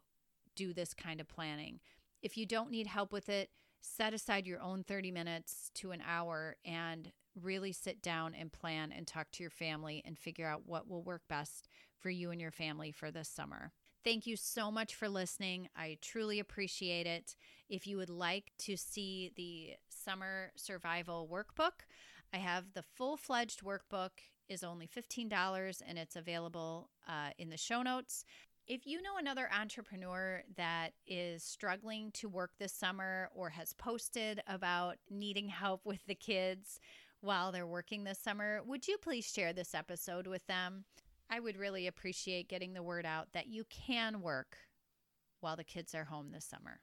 do 0.55 0.71
this 0.71 0.93
kind 0.93 1.19
of 1.19 1.27
planning. 1.27 1.79
If 2.21 2.37
you 2.37 2.45
don't 2.45 2.69
need 2.69 2.85
help 2.85 3.11
with 3.11 3.27
it, 3.27 3.49
set 3.81 4.13
aside 4.13 4.45
your 4.45 4.61
own 4.61 4.83
30 4.83 5.09
minutes 5.09 5.71
to 5.75 5.89
an 5.91 6.03
hour 6.07 6.57
and 6.63 7.11
really 7.41 7.71
sit 7.71 8.01
down 8.01 8.33
and 8.33 8.51
plan 8.51 8.91
and 8.91 9.07
talk 9.07 9.31
to 9.31 9.43
your 9.43 9.49
family 9.49 10.01
and 10.05 10.17
figure 10.17 10.47
out 10.47 10.63
what 10.65 10.89
will 10.89 11.03
work 11.03 11.21
best 11.27 11.67
for 11.99 12.09
you 12.09 12.31
and 12.31 12.41
your 12.41 12.51
family 12.51 12.91
for 12.91 13.11
this 13.11 13.29
summer. 13.29 13.71
Thank 14.03 14.25
you 14.25 14.37
so 14.37 14.71
much 14.71 14.95
for 14.95 15.09
listening. 15.09 15.67
I 15.75 15.97
truly 16.01 16.39
appreciate 16.39 17.07
it. 17.07 17.35
If 17.69 17.87
you 17.87 17.97
would 17.97 18.09
like 18.09 18.51
to 18.59 18.77
see 18.77 19.31
the 19.35 19.71
summer 19.89 20.51
survival 20.55 21.27
workbook, 21.29 21.83
I 22.33 22.37
have 22.37 22.73
the 22.73 22.83
full 22.83 23.17
fledged 23.17 23.63
workbook 23.63 24.11
is 24.47 24.63
only 24.63 24.87
$15 24.87 25.81
and 25.85 25.97
it's 25.97 26.15
available 26.15 26.89
uh, 27.07 27.31
in 27.37 27.49
the 27.49 27.57
show 27.57 27.81
notes. 27.81 28.23
If 28.67 28.85
you 28.85 29.01
know 29.01 29.17
another 29.17 29.49
entrepreneur 29.57 30.41
that 30.57 30.89
is 31.05 31.43
struggling 31.43 32.11
to 32.15 32.27
work 32.27 32.51
this 32.59 32.73
summer 32.73 33.29
or 33.33 33.49
has 33.49 33.73
posted 33.73 34.41
about 34.45 34.97
needing 35.09 35.47
help 35.47 35.85
with 35.85 36.05
the 36.05 36.15
kids 36.15 36.79
while 37.21 37.51
they're 37.51 37.67
working 37.67 38.03
this 38.03 38.19
summer, 38.19 38.61
would 38.65 38.87
you 38.87 38.97
please 38.97 39.25
share 39.25 39.53
this 39.53 39.73
episode 39.73 40.27
with 40.27 40.45
them? 40.47 40.85
I 41.29 41.39
would 41.39 41.57
really 41.57 41.87
appreciate 41.87 42.47
getting 42.47 42.73
the 42.73 42.83
word 42.83 43.05
out 43.05 43.27
that 43.33 43.47
you 43.47 43.65
can 43.69 44.21
work 44.21 44.57
while 45.41 45.55
the 45.55 45.63
kids 45.63 45.93
are 45.93 46.05
home 46.05 46.31
this 46.31 46.45
summer. 46.45 46.79